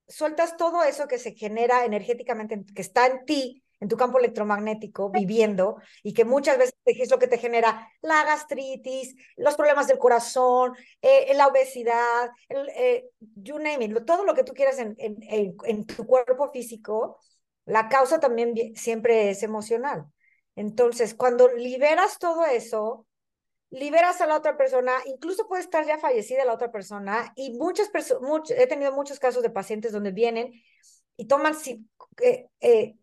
sueltas 0.07 0.57
todo 0.59 0.85
eso 0.85 1.09
que 1.09 1.19
se 1.19 1.35
genera 1.35 1.87
energéticamente 1.87 2.63
que 2.75 2.83
está 2.83 3.07
en 3.07 3.25
ti 3.25 3.62
en 3.83 3.89
tu 3.89 3.97
campo 3.97 4.21
electromagnético 4.21 5.11
viviendo 5.11 5.77
y 6.05 6.15
que 6.15 6.25
muchas 6.25 6.57
veces 6.57 6.77
es 6.85 7.11
lo 7.11 7.19
que 7.19 7.27
te 7.27 7.37
genera 7.37 7.91
la 8.01 8.25
gastritis, 8.25 9.17
los 9.37 9.57
problemas 9.57 9.89
del 9.89 9.99
corazón, 9.99 10.73
eh, 11.01 11.35
la 11.35 11.49
obesidad, 11.49 12.31
el, 12.49 12.69
eh, 12.77 13.11
you 13.19 13.59
name 13.59 13.85
it, 13.85 14.05
todo 14.07 14.25
lo 14.25 14.35
que 14.35 14.45
tú 14.45 14.53
quieras 14.53 14.79
en, 14.79 14.95
en, 14.99 15.17
en, 15.65 15.85
tu 15.85 16.07
cuerpo 16.07 16.49
físico, 16.53 17.19
la 17.65 17.89
causa 17.89 18.21
también 18.21 18.55
siempre 18.77 19.31
es 19.31 19.43
emocional. 19.43 20.07
Entonces, 20.55 21.15
cuando 21.15 21.49
liberas 21.49 22.21
todo 22.21 22.45
eso, 22.45 23.09
liberas 23.71 24.21
a 24.21 24.29
la 24.29 24.37
otra 24.37 24.57
persona, 24.57 24.93
incluso 25.07 25.49
puede 25.49 25.63
estar 25.63 25.85
ya 25.85 25.99
fallecida 25.99 26.45
la 26.45 26.55
otra 26.55 26.71
persona, 26.71 27.33
y 27.35 27.59
muchas 27.59 27.89
personas, 27.89 28.49
he 28.53 28.69
tenido 28.69 28.93
muchos 28.93 29.19
casos 29.19 29.43
de 29.43 29.51
pacientes 29.51 29.91
donde 29.91 30.13
vienen 30.13 30.53
y 31.17 31.27
toman 31.27 31.55
eh, 32.21 32.47
eh, 32.61 32.95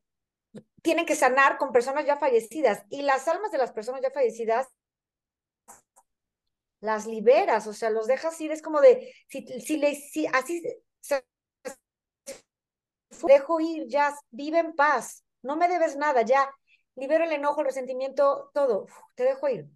tienen 0.82 1.06
que 1.06 1.16
sanar 1.16 1.58
con 1.58 1.72
personas 1.72 2.06
ya 2.06 2.18
fallecidas 2.18 2.84
y 2.90 3.02
las 3.02 3.28
almas 3.28 3.52
de 3.52 3.58
las 3.58 3.72
personas 3.72 4.02
ya 4.02 4.12
fallecidas 4.12 4.68
las 6.82 7.06
liberas, 7.06 7.68
o 7.68 7.74
sea, 7.74 7.90
los 7.90 8.08
dejas 8.08 8.40
ir, 8.40 8.52
es 8.52 8.62
como 8.62 8.80
de, 8.82 9.14
si, 9.28 9.46
si, 9.60 9.78
le, 9.78 9.96
si 9.96 10.28
así 10.28 10.64
dejo 13.28 13.60
ir, 13.60 13.88
ya, 13.88 14.16
vive 14.32 14.60
en 14.60 14.74
paz, 14.76 15.26
no 15.42 15.58
me 15.58 15.68
debes 15.68 15.98
nada, 15.98 16.22
ya, 16.22 16.50
libero 16.96 17.26
el 17.26 17.34
enojo, 17.34 17.62
el 17.62 17.68
resentimiento, 17.68 18.50
todo, 18.54 18.88
te 19.16 19.24
dejo 19.24 19.50
ir. 19.50 19.70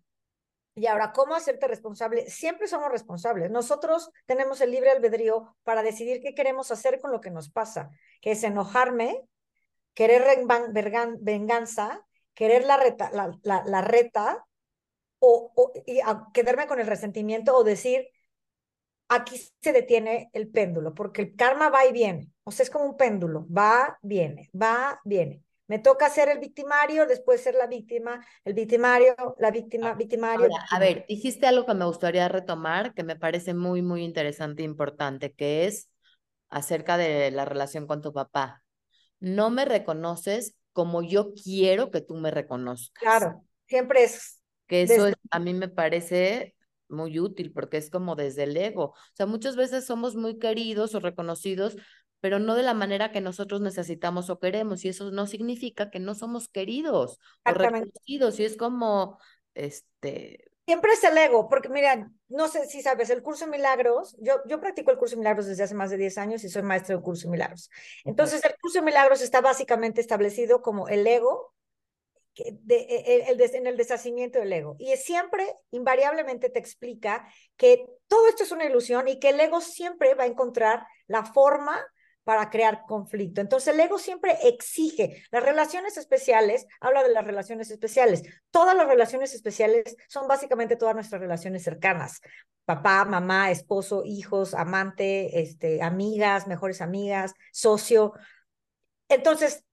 Y 0.75 0.87
ahora, 0.87 1.13
¿cómo 1.13 1.35
hacerte 1.35 1.67
responsable? 1.67 2.27
Siempre 2.31 2.67
somos 2.67 2.91
responsables. 2.91 3.51
Nosotros 3.51 4.09
tenemos 4.25 4.59
el 4.59 4.71
libre 4.71 4.89
albedrío 4.89 5.55
para 5.63 5.83
decidir 5.83 6.19
qué 6.19 6.33
queremos 6.33 6.71
hacer 6.71 6.99
con 6.99 7.11
lo 7.11 7.21
que 7.21 7.29
nos 7.29 7.51
pasa, 7.51 7.91
que 8.21 8.31
es 8.31 8.43
enojarme 8.43 9.27
querer 9.93 10.23
venganza, 11.19 12.05
querer 12.33 12.65
la 12.65 12.77
reta, 12.77 13.11
la, 13.11 13.63
la, 13.65 13.81
reta 13.81 14.45
o, 15.19 15.51
o 15.55 15.71
y 15.85 15.99
quedarme 16.33 16.67
con 16.67 16.79
el 16.79 16.87
resentimiento 16.87 17.55
o 17.55 17.63
decir, 17.63 18.07
aquí 19.07 19.39
se 19.61 19.71
detiene 19.71 20.29
el 20.33 20.49
péndulo, 20.49 20.93
porque 20.93 21.21
el 21.21 21.35
karma 21.35 21.69
va 21.69 21.85
y 21.85 21.91
viene. 21.91 22.31
O 22.43 22.51
sea, 22.51 22.63
es 22.63 22.69
como 22.69 22.85
un 22.85 22.97
péndulo, 22.97 23.45
va, 23.47 23.97
viene, 24.01 24.49
va, 24.59 24.99
viene. 25.03 25.43
Me 25.67 25.79
toca 25.79 26.09
ser 26.09 26.29
el 26.29 26.39
victimario, 26.39 27.07
después 27.07 27.41
ser 27.41 27.55
la 27.55 27.67
víctima, 27.67 28.25
el 28.43 28.53
victimario, 28.53 29.15
la 29.39 29.49
víctima, 29.49 29.91
ah, 29.91 29.95
victimario. 29.95 30.49
a 30.69 30.79
ver, 30.79 31.05
dijiste 31.07 31.47
algo 31.47 31.65
que 31.65 31.73
me 31.73 31.85
gustaría 31.85 32.27
retomar, 32.27 32.93
que 32.93 33.03
me 33.03 33.15
parece 33.15 33.53
muy, 33.53 33.81
muy 33.81 34.03
interesante 34.03 34.61
e 34.61 34.65
importante, 34.65 35.31
que 35.31 35.65
es 35.65 35.89
acerca 36.49 36.97
de 36.97 37.31
la 37.31 37.45
relación 37.45 37.87
con 37.87 38.01
tu 38.01 38.11
papá 38.11 38.62
no 39.23 39.49
me 39.49 39.63
reconoces 39.63 40.53
como 40.73 41.01
yo 41.01 41.33
quiero 41.33 41.91
que 41.91 42.01
tú 42.01 42.15
me 42.15 42.29
reconozcas. 42.29 43.01
Claro, 43.01 43.45
siempre 43.67 44.03
es. 44.03 44.41
Que 44.67 44.81
eso 44.81 45.07
a 45.31 45.39
mí 45.39 45.53
me 45.53 45.69
parece 45.69 46.55
muy 46.89 47.19
útil 47.19 47.53
porque 47.53 47.77
es 47.77 47.89
como 47.89 48.15
desde 48.15 48.43
el 48.43 48.57
ego. 48.57 48.87
O 48.87 48.95
sea, 49.13 49.25
muchas 49.25 49.55
veces 49.55 49.85
somos 49.85 50.17
muy 50.17 50.39
queridos 50.39 50.93
o 50.93 50.99
reconocidos, 50.99 51.77
pero 52.19 52.39
no 52.39 52.53
de 52.53 52.63
la 52.63 52.73
manera 52.73 53.13
que 53.13 53.21
nosotros 53.21 53.61
necesitamos 53.61 54.29
o 54.29 54.39
queremos. 54.39 54.83
Y 54.83 54.89
eso 54.89 55.09
no 55.09 55.25
significa 55.25 55.89
que 55.89 55.99
no 55.99 56.15
somos 56.15 56.49
queridos 56.49 57.19
o 57.45 57.53
reconocidos. 57.53 58.41
Y 58.41 58.43
es 58.43 58.57
como, 58.57 59.19
este, 59.53 60.51
Siempre 60.65 60.93
es 60.93 61.03
el 61.03 61.17
ego, 61.17 61.49
porque 61.49 61.67
mira, 61.67 62.09
no 62.33 62.47
sé 62.47 62.65
si 62.65 62.81
sabes, 62.81 63.09
el 63.11 63.21
curso 63.21 63.45
de 63.45 63.51
milagros, 63.51 64.15
yo, 64.19 64.41
yo 64.45 64.59
practico 64.59 64.89
el 64.89 64.97
curso 64.97 65.15
de 65.15 65.19
milagros 65.19 65.45
desde 65.45 65.63
hace 65.63 65.75
más 65.75 65.91
de 65.91 65.97
10 65.97 66.17
años 66.17 66.43
y 66.43 66.49
soy 66.49 66.63
maestro 66.63 66.95
del 66.95 67.03
curso 67.03 67.27
de 67.27 67.31
milagros. 67.31 67.69
Entonces, 68.03 68.43
el 68.43 68.55
curso 68.59 68.79
de 68.79 68.85
milagros 68.85 69.21
está 69.21 69.39
básicamente 69.39 70.01
establecido 70.01 70.61
como 70.63 70.87
el 70.87 71.05
ego 71.05 71.53
de, 72.35 72.75
e, 72.75 73.29
el, 73.29 73.39
en 73.39 73.67
el 73.67 73.77
deshacimiento 73.77 74.39
del 74.39 74.51
ego. 74.51 74.75
Y 74.79 74.95
siempre, 74.97 75.45
invariablemente, 75.69 76.49
te 76.49 76.57
explica 76.57 77.27
que 77.55 77.85
todo 78.07 78.27
esto 78.27 78.43
es 78.43 78.51
una 78.51 78.65
ilusión 78.65 79.07
y 79.07 79.19
que 79.19 79.29
el 79.29 79.39
ego 79.39 79.61
siempre 79.61 80.15
va 80.15 80.23
a 80.23 80.27
encontrar 80.27 80.87
la 81.05 81.25
forma 81.25 81.79
para 82.23 82.49
crear 82.49 82.83
conflicto. 82.87 83.41
Entonces 83.41 83.73
el 83.73 83.79
ego 83.79 83.99
siempre 83.99 84.37
exige. 84.43 85.23
Las 85.31 85.43
relaciones 85.43 85.97
especiales, 85.97 86.65
habla 86.79 87.03
de 87.03 87.11
las 87.11 87.25
relaciones 87.25 87.69
especiales. 87.69 88.23
Todas 88.51 88.75
las 88.75 88.87
relaciones 88.87 89.33
especiales 89.33 89.95
son 90.07 90.27
básicamente 90.27 90.75
todas 90.75 90.95
nuestras 90.95 91.21
relaciones 91.21 91.63
cercanas. 91.63 92.21
Papá, 92.65 93.03
mamá, 93.05 93.51
esposo, 93.51 94.03
hijos, 94.05 94.53
amante, 94.53 95.41
este, 95.41 95.81
amigas, 95.81 96.47
mejores 96.47 96.81
amigas, 96.81 97.33
socio. 97.51 98.13
Entonces, 99.09 99.63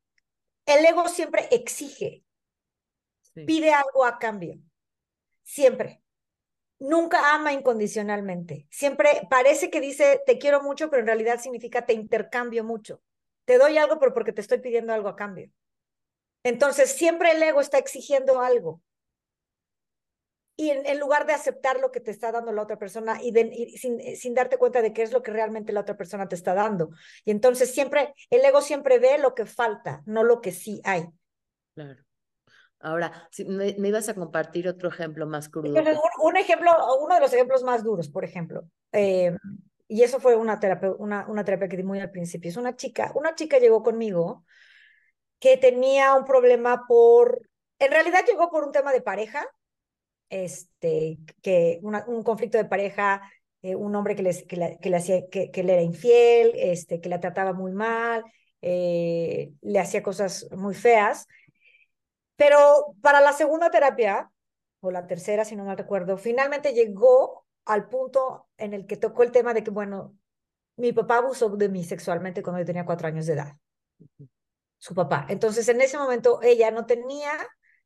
el 0.67 0.85
ego 0.85 1.09
siempre 1.09 1.49
exige, 1.53 2.25
pide 3.47 3.73
algo 3.73 4.05
a 4.05 4.19
cambio. 4.19 4.59
Siempre 5.43 6.03
nunca 6.81 7.35
ama 7.35 7.53
incondicionalmente. 7.53 8.67
Siempre 8.71 9.27
parece 9.31 9.71
que 9.71 9.81
dice 9.81 10.21
te 10.27 10.39
quiero 10.39 10.63
mucho, 10.63 10.91
pero 10.91 11.01
en 11.01 11.07
realidad 11.07 11.39
significa 11.39 11.87
te 11.87 11.93
intercambio 11.93 12.65
mucho. 12.65 13.01
Te 13.45 13.59
doy 13.59 13.79
algo, 13.79 13.99
pero 13.99 14.13
porque 14.13 14.33
te 14.33 14.41
estoy 14.41 14.59
pidiendo 14.59 14.93
algo 14.93 15.09
a 15.09 15.17
cambio. 15.17 15.51
Entonces, 16.43 16.91
siempre 16.91 17.33
el 17.33 17.43
ego 17.43 17.61
está 17.61 17.79
exigiendo 17.79 18.41
algo. 18.41 18.81
Y 20.57 20.71
en, 20.71 20.99
lugar 20.99 21.27
de 21.27 21.33
aceptar 21.33 21.81
lo 21.81 21.91
que 21.91 22.01
te 22.01 22.11
está 22.11 22.33
dando 22.33 22.53
la 22.53 22.63
otra 22.63 22.79
persona 22.79 23.19
y, 23.23 23.33
sin, 23.79 23.99
sin 24.15 24.35
darte 24.35 24.59
cuenta 24.59 24.83
de 24.83 24.93
qué 24.93 25.03
es 25.03 25.11
lo 25.11 25.23
que 25.23 25.31
realmente 25.31 25.73
la 25.73 25.81
otra 25.81 25.97
persona 25.97 26.29
te 26.29 26.35
está 26.35 26.53
dando. 26.53 26.91
Y 27.25 27.31
entonces 27.31 27.73
siempre, 27.73 28.15
el 28.29 28.45
ego 28.45 28.61
siempre 28.61 28.99
ve 28.99 29.17
lo 29.17 29.35
que 29.35 29.47
falta, 29.47 30.03
no 30.05 30.23
lo 30.23 30.43
que 30.43 30.53
sí 30.53 30.83
hay. 30.85 31.07
Claro. 31.75 32.05
Ahora, 32.81 33.29
si 33.31 33.45
me, 33.45 33.69
ibas 33.77 34.09
a 34.09 34.15
compartir 34.15 34.67
otro 34.67 34.89
ejemplo 34.89 35.27
más 35.27 35.49
crudo. 35.51 35.75
Un, 36.23 36.37
ejemplo, 36.37 36.71
uno 37.01 37.15
de 37.15 37.21
los 37.21 37.33
ejemplos 37.33 37.63
más 37.63 37.85
duros, 37.85 38.09
por 38.09 38.25
ejemplo, 38.25 38.65
eh, 38.93 39.37
y 39.87 40.03
eso 40.03 40.19
fue 40.19 40.35
una 40.35 40.59
terapia, 40.59 40.93
una, 40.99 41.27
una 41.29 41.45
terapia 41.45 41.69
que 41.69 41.77
di 41.77 41.83
muy 41.83 42.01
al 42.01 42.11
principio. 42.11 42.49
Es 42.49 42.57
una 42.57 42.77
chica, 42.77 43.13
una 43.15 43.35
chica 43.35 43.59
llegó 43.59 43.83
conmigo 43.83 44.45
que 45.39 45.57
tenía 45.57 46.15
un 46.15 46.25
problema 46.25 46.85
por, 46.87 47.49
en 47.79 47.91
realidad 47.91 48.25
llegó 48.27 48.51
por 48.51 48.65
un 48.65 48.73
tema 48.73 48.93
de 48.93 49.03
pareja, 49.03 49.47
este, 50.31 51.19
que 51.43 51.81
un 51.83 52.23
conflicto 52.23 52.57
de 52.57 52.67
pareja, 52.67 53.21
eh, 53.63 53.75
un 53.75 53.95
hombre 53.95 54.15
que, 54.15 54.23
les, 54.23 54.45
que, 54.45 54.57
le 54.57 54.97
hacía, 54.97 55.29
que, 55.29 55.51
que, 55.51 55.63
le 55.65 55.73
era 55.75 55.83
infiel, 55.83 56.53
este, 56.55 57.01
que 57.01 57.09
la 57.09 57.21
trataba 57.21 57.53
muy 57.53 57.73
mal, 57.73 58.25
eh, 58.63 59.51
le 59.61 59.79
hacía 59.79 60.03
cosas 60.03 60.47
muy 60.53 60.75
feas. 60.75 61.27
Pero 62.41 62.97
para 63.03 63.21
la 63.21 63.35
segunda 63.35 63.71
terapia, 63.71 64.31
o 64.81 64.91
la 64.91 65.07
tercera, 65.07 65.45
si 65.45 65.57
no 65.57 65.67
mal 65.67 65.77
recuerdo, 65.77 66.17
finalmente 66.17 66.73
llegó 66.73 67.45
al 67.67 67.91
punto 67.91 68.49
en 68.57 68.73
el 68.73 68.87
que 68.87 68.97
tocó 68.97 69.25
el 69.25 69.31
tema 69.31 69.53
de 69.53 69.63
que, 69.63 69.71
bueno, 69.71 70.17
mi 70.77 70.95
papá 70.95 71.19
abusó 71.19 71.51
de 71.51 71.69
mí 71.69 71.85
sexualmente 71.85 72.43
cuando 72.43 72.61
yo 72.61 72.65
tenía 72.65 72.87
cuatro 72.87 73.09
años 73.09 73.27
de 73.27 73.35
edad. 73.35 73.57
Su 74.79 74.95
papá. 74.95 75.27
Entonces, 75.29 75.69
en 75.69 75.83
ese 75.83 75.99
momento, 75.99 76.41
ella 76.41 76.71
no 76.71 76.87
tenía 76.87 77.31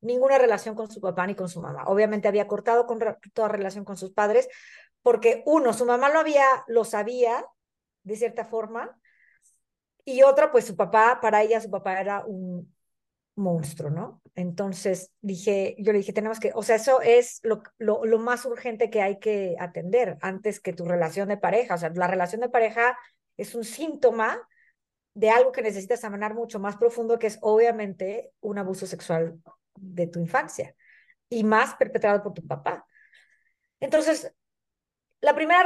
ninguna 0.00 0.38
relación 0.38 0.76
con 0.76 0.88
su 0.88 1.00
papá 1.00 1.26
ni 1.26 1.34
con 1.34 1.48
su 1.48 1.60
mamá. 1.60 1.86
Obviamente 1.88 2.28
había 2.28 2.46
cortado 2.46 2.86
con 2.86 3.00
toda 3.32 3.48
relación 3.48 3.84
con 3.84 3.96
sus 3.96 4.12
padres, 4.12 4.48
porque 5.02 5.42
uno, 5.46 5.72
su 5.72 5.84
mamá 5.84 6.10
lo 6.10 6.20
había, 6.20 6.46
lo 6.68 6.84
sabía, 6.84 7.44
de 8.04 8.14
cierta 8.14 8.44
forma, 8.44 8.96
y 10.04 10.22
otra, 10.22 10.52
pues 10.52 10.64
su 10.64 10.76
papá, 10.76 11.18
para 11.20 11.42
ella 11.42 11.60
su 11.60 11.70
papá 11.70 12.00
era 12.00 12.24
un, 12.24 12.73
monstruo, 13.36 13.90
¿no? 13.90 14.22
Entonces 14.34 15.12
dije, 15.20 15.76
yo 15.78 15.92
le 15.92 15.98
dije, 15.98 16.12
tenemos 16.12 16.40
que, 16.40 16.52
o 16.54 16.62
sea, 16.62 16.76
eso 16.76 17.00
es 17.00 17.40
lo, 17.42 17.62
lo, 17.78 18.04
lo, 18.04 18.18
más 18.18 18.44
urgente 18.44 18.90
que 18.90 19.02
hay 19.02 19.18
que 19.18 19.56
atender 19.58 20.18
antes 20.20 20.60
que 20.60 20.72
tu 20.72 20.84
relación 20.84 21.28
de 21.28 21.36
pareja. 21.36 21.74
O 21.74 21.78
sea, 21.78 21.90
la 21.94 22.06
relación 22.06 22.40
de 22.40 22.48
pareja 22.48 22.98
es 23.36 23.54
un 23.54 23.64
síntoma 23.64 24.46
de 25.14 25.30
algo 25.30 25.52
que 25.52 25.62
necesitas 25.62 26.00
sanar 26.00 26.34
mucho 26.34 26.58
más 26.58 26.76
profundo, 26.76 27.18
que 27.18 27.28
es 27.28 27.38
obviamente 27.40 28.32
un 28.40 28.58
abuso 28.58 28.86
sexual 28.86 29.40
de 29.76 30.06
tu 30.06 30.18
infancia 30.18 30.74
y 31.28 31.44
más 31.44 31.74
perpetrado 31.76 32.22
por 32.22 32.34
tu 32.34 32.46
papá. 32.46 32.86
Entonces, 33.80 34.32
la 35.20 35.34
primera, 35.34 35.64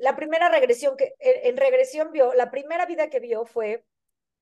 la 0.00 0.16
primera 0.16 0.48
regresión 0.48 0.96
que 0.96 1.14
en 1.20 1.56
regresión 1.56 2.10
vio, 2.12 2.34
la 2.34 2.50
primera 2.50 2.86
vida 2.86 3.08
que 3.08 3.20
vio 3.20 3.44
fue 3.44 3.84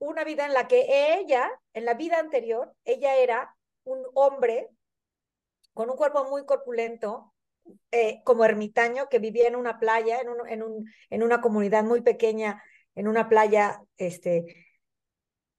una 0.03 0.25
vida 0.25 0.47
en 0.47 0.53
la 0.53 0.67
que 0.67 1.15
ella, 1.15 1.49
en 1.75 1.85
la 1.85 1.95
vida 1.95 2.19
anterior, 2.19 2.75
ella 2.85 3.17
era 3.17 3.57
un 3.85 4.03
hombre 4.15 4.69
con 5.73 5.91
un 5.91 5.97
cuerpo 5.97 6.25
muy 6.25 6.45
corpulento, 6.45 7.33
eh, 7.93 8.21
como 8.25 8.45
ermitaño, 8.45 9.09
que 9.09 9.21
vivía 9.21 9.47
en 9.47 9.55
una 9.55 9.79
playa, 9.79 10.21
en, 10.21 10.29
un, 10.29 10.49
en, 10.49 10.63
un, 10.63 10.91
en 11.09 11.23
una 11.23 11.41
comunidad 11.41 11.85
muy 11.85 12.01
pequeña, 12.01 12.63
en 12.97 13.07
una 13.07 13.29
playa 13.29 13.81
este, 13.97 14.67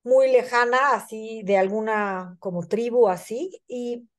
muy 0.03 0.29
lejana, 0.29 0.93
así 0.93 1.41
de 1.43 1.57
alguna 1.57 2.35
como 2.39 2.67
tribu 2.67 3.07
así, 3.07 3.61
y, 3.65 4.09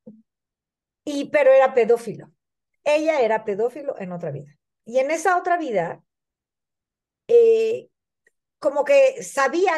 y 1.03 1.29
pero 1.29 1.51
era 1.51 1.75
pedófilo. 1.75 2.31
Ella 2.83 3.21
era 3.21 3.45
pedófilo 3.45 3.95
en 3.99 4.11
otra 4.11 4.31
vida. 4.31 4.57
Y 4.85 4.97
en 4.97 5.11
esa 5.11 5.37
otra 5.37 5.57
vida, 5.57 6.03
eh, 7.27 7.89
como 8.59 8.83
que 8.83 9.21
sabía 9.21 9.73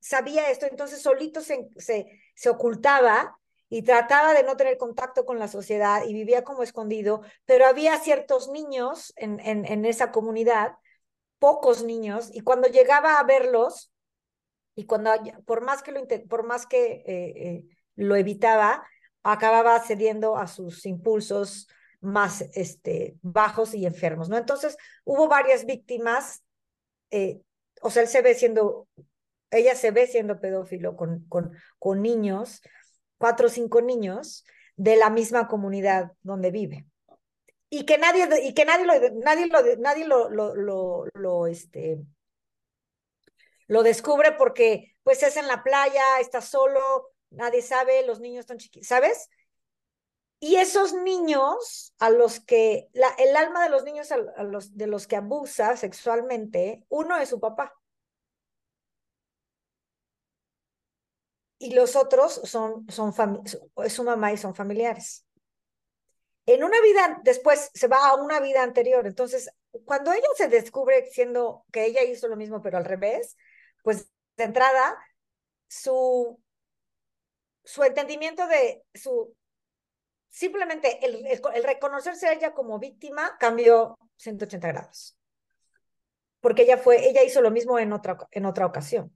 sabía 0.00 0.50
esto, 0.50 0.66
entonces 0.66 1.02
solito 1.02 1.40
se, 1.40 1.68
se, 1.76 2.50
ocultaba 2.50 3.38
y 3.68 3.82
trataba 3.82 4.34
de 4.34 4.42
no 4.42 4.56
tener 4.56 4.76
contacto 4.78 5.24
con 5.24 5.38
la 5.38 5.46
sociedad 5.46 6.02
y 6.06 6.12
vivía 6.12 6.42
como 6.42 6.62
escondido, 6.62 7.22
pero 7.44 7.66
había 7.66 7.98
ciertos 7.98 8.48
niños 8.48 9.12
en, 9.16 9.38
en, 9.40 9.64
en 9.64 9.84
esa 9.84 10.10
comunidad, 10.10 10.72
pocos 11.38 11.84
niños, 11.84 12.30
y 12.32 12.40
cuando 12.40 12.68
llegaba 12.68 13.18
a 13.18 13.24
verlos, 13.24 13.92
y 14.74 14.86
cuando, 14.86 15.12
por 15.44 15.62
más 15.62 15.82
que 15.82 15.92
lo, 15.92 16.06
por 16.28 16.44
más 16.44 16.66
que 16.66 17.02
eh, 17.04 17.04
eh, 17.06 17.64
lo 17.96 18.16
evitaba, 18.16 18.86
acababa 19.22 19.78
cediendo 19.80 20.36
a 20.36 20.46
sus 20.46 20.86
impulsos 20.86 21.68
más 22.00 22.42
este, 22.54 23.16
bajos 23.20 23.74
y 23.74 23.84
enfermos, 23.84 24.28
¿no? 24.28 24.38
Entonces, 24.38 24.76
hubo 25.04 25.28
varias 25.28 25.66
víctimas, 25.66 26.42
eh, 27.10 27.42
o 27.82 27.90
sea, 27.90 28.02
él 28.02 28.08
se 28.08 28.22
ve 28.22 28.34
siendo 28.34 28.88
ella 29.50 29.74
se 29.74 29.90
ve 29.90 30.06
siendo 30.06 30.40
pedófilo 30.40 30.96
con, 30.96 31.24
con, 31.28 31.52
con 31.78 32.02
niños, 32.02 32.62
cuatro 33.18 33.46
o 33.46 33.50
cinco 33.50 33.80
niños 33.80 34.44
de 34.76 34.96
la 34.96 35.10
misma 35.10 35.48
comunidad 35.48 36.12
donde 36.22 36.50
vive. 36.50 36.86
Y 37.68 37.84
que 37.84 37.98
nadie, 37.98 38.28
y 38.42 38.54
que 38.54 38.64
nadie 38.64 38.86
lo, 38.86 38.94
nadie 39.20 39.46
lo, 39.46 39.76
nadie 39.76 40.06
lo, 40.06 40.28
lo, 40.28 41.04
lo, 41.14 41.46
este, 41.46 42.00
lo 43.68 43.82
descubre 43.82 44.32
porque 44.32 44.96
pues 45.04 45.22
es 45.22 45.36
en 45.36 45.46
la 45.46 45.62
playa, 45.62 46.02
está 46.20 46.40
solo, 46.40 47.12
nadie 47.30 47.62
sabe, 47.62 48.04
los 48.06 48.20
niños 48.20 48.40
están 48.40 48.58
chiquitos, 48.58 48.88
¿sabes? 48.88 49.28
Y 50.40 50.56
esos 50.56 50.94
niños 50.94 51.94
a 51.98 52.10
los 52.10 52.40
que, 52.40 52.88
la, 52.92 53.08
el 53.18 53.36
alma 53.36 53.62
de 53.62 53.70
los 53.70 53.84
niños 53.84 54.10
a 54.10 54.42
los, 54.42 54.76
de 54.76 54.86
los 54.86 55.06
que 55.06 55.16
abusa 55.16 55.76
sexualmente, 55.76 56.84
uno 56.88 57.18
es 57.18 57.28
su 57.28 57.38
papá. 57.38 57.74
Y 61.62 61.74
los 61.74 61.94
otros 61.94 62.40
son, 62.44 62.90
son 62.90 63.12
su 63.88 64.02
mamá 64.02 64.32
y 64.32 64.38
son 64.38 64.54
familiares. 64.54 65.26
En 66.46 66.64
una 66.64 66.80
vida, 66.80 67.20
después 67.22 67.70
se 67.74 67.86
va 67.86 68.08
a 68.08 68.14
una 68.14 68.40
vida 68.40 68.62
anterior. 68.62 69.06
Entonces, 69.06 69.50
cuando 69.84 70.10
ella 70.10 70.26
se 70.34 70.48
descubre 70.48 71.06
siendo 71.12 71.66
que 71.70 71.84
ella 71.84 72.02
hizo 72.02 72.28
lo 72.28 72.36
mismo, 72.36 72.62
pero 72.62 72.78
al 72.78 72.86
revés, 72.86 73.36
pues 73.82 74.08
de 74.38 74.44
entrada, 74.44 74.98
su, 75.68 76.40
su 77.62 77.84
entendimiento 77.84 78.48
de 78.48 78.82
su, 78.94 79.36
simplemente 80.30 81.04
el, 81.04 81.26
el, 81.26 81.62
reconocerse 81.62 82.26
a 82.26 82.32
ella 82.32 82.54
como 82.54 82.78
víctima 82.78 83.36
cambió 83.38 83.98
180 84.16 84.66
grados. 84.66 85.18
Porque 86.40 86.62
ella 86.62 86.78
fue, 86.78 87.06
ella 87.06 87.22
hizo 87.22 87.42
lo 87.42 87.50
mismo 87.50 87.78
en 87.78 87.92
otra, 87.92 88.16
en 88.30 88.46
otra 88.46 88.64
ocasión 88.64 89.14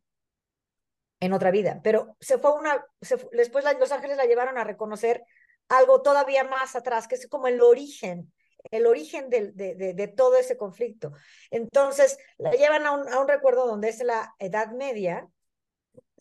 en 1.25 1.33
otra 1.33 1.51
vida, 1.51 1.81
pero 1.83 2.17
se 2.21 2.39
fue 2.39 2.53
una, 2.53 2.85
después 3.33 3.65
Los 3.79 3.93
Ángeles 3.93 4.19
la 4.19 4.27
llevaron 4.27 4.59
a 4.59 4.65
reconocer 4.65 5.25
algo 5.69 6.03
todavía 6.03 6.45
más 6.45 6.77
atrás, 6.77 7.09
que 7.09 7.15
es 7.15 7.27
como 7.29 7.49
el 7.49 7.63
origen, 7.63 8.31
el 8.71 8.87
origen 8.87 9.31
de, 9.31 9.53
de, 9.53 10.09
todo 10.09 10.37
ese 10.37 10.59
conflicto. 10.59 11.13
Entonces, 11.51 12.19
la 12.37 12.51
llevan 12.53 12.85
a 12.85 12.93
un, 12.93 13.09
a 13.09 13.21
un 13.21 13.29
recuerdo 13.29 13.67
donde 13.67 13.89
es 13.89 14.03
la 14.03 14.35
Edad 14.39 14.73
Media, 14.73 15.27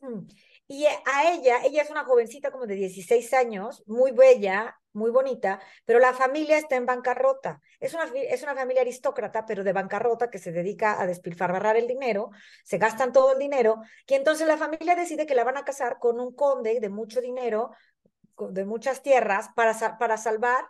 y 0.67 0.85
a 0.85 1.33
ella, 1.33 1.63
ella 1.65 1.81
es 1.81 1.89
una 1.89 2.05
jovencita 2.05 2.51
como 2.51 2.65
de 2.65 2.75
16 2.75 3.33
años, 3.33 3.83
muy 3.85 4.11
bella, 4.11 4.79
muy 4.93 5.11
bonita, 5.11 5.59
pero 5.85 5.99
la 5.99 6.13
familia 6.13 6.57
está 6.57 6.75
en 6.75 6.85
bancarrota. 6.85 7.61
Es 7.79 7.93
una, 7.93 8.05
es 8.15 8.43
una 8.43 8.55
familia 8.55 8.81
aristócrata, 8.81 9.45
pero 9.45 9.63
de 9.63 9.73
bancarrota 9.73 10.29
que 10.29 10.39
se 10.39 10.51
dedica 10.51 11.01
a 11.01 11.07
despilfarrar 11.07 11.75
el 11.75 11.87
dinero, 11.87 12.29
se 12.63 12.77
gastan 12.77 13.11
todo 13.11 13.33
el 13.33 13.39
dinero, 13.39 13.81
y 14.07 14.13
entonces 14.13 14.47
la 14.47 14.57
familia 14.57 14.95
decide 14.95 15.25
que 15.25 15.35
la 15.35 15.43
van 15.43 15.57
a 15.57 15.65
casar 15.65 15.97
con 15.99 16.19
un 16.19 16.33
conde 16.35 16.79
de 16.79 16.89
mucho 16.89 17.21
dinero, 17.21 17.71
de 18.37 18.65
muchas 18.65 19.01
tierras 19.01 19.49
para, 19.55 19.97
para 19.97 20.17
salvar 20.17 20.65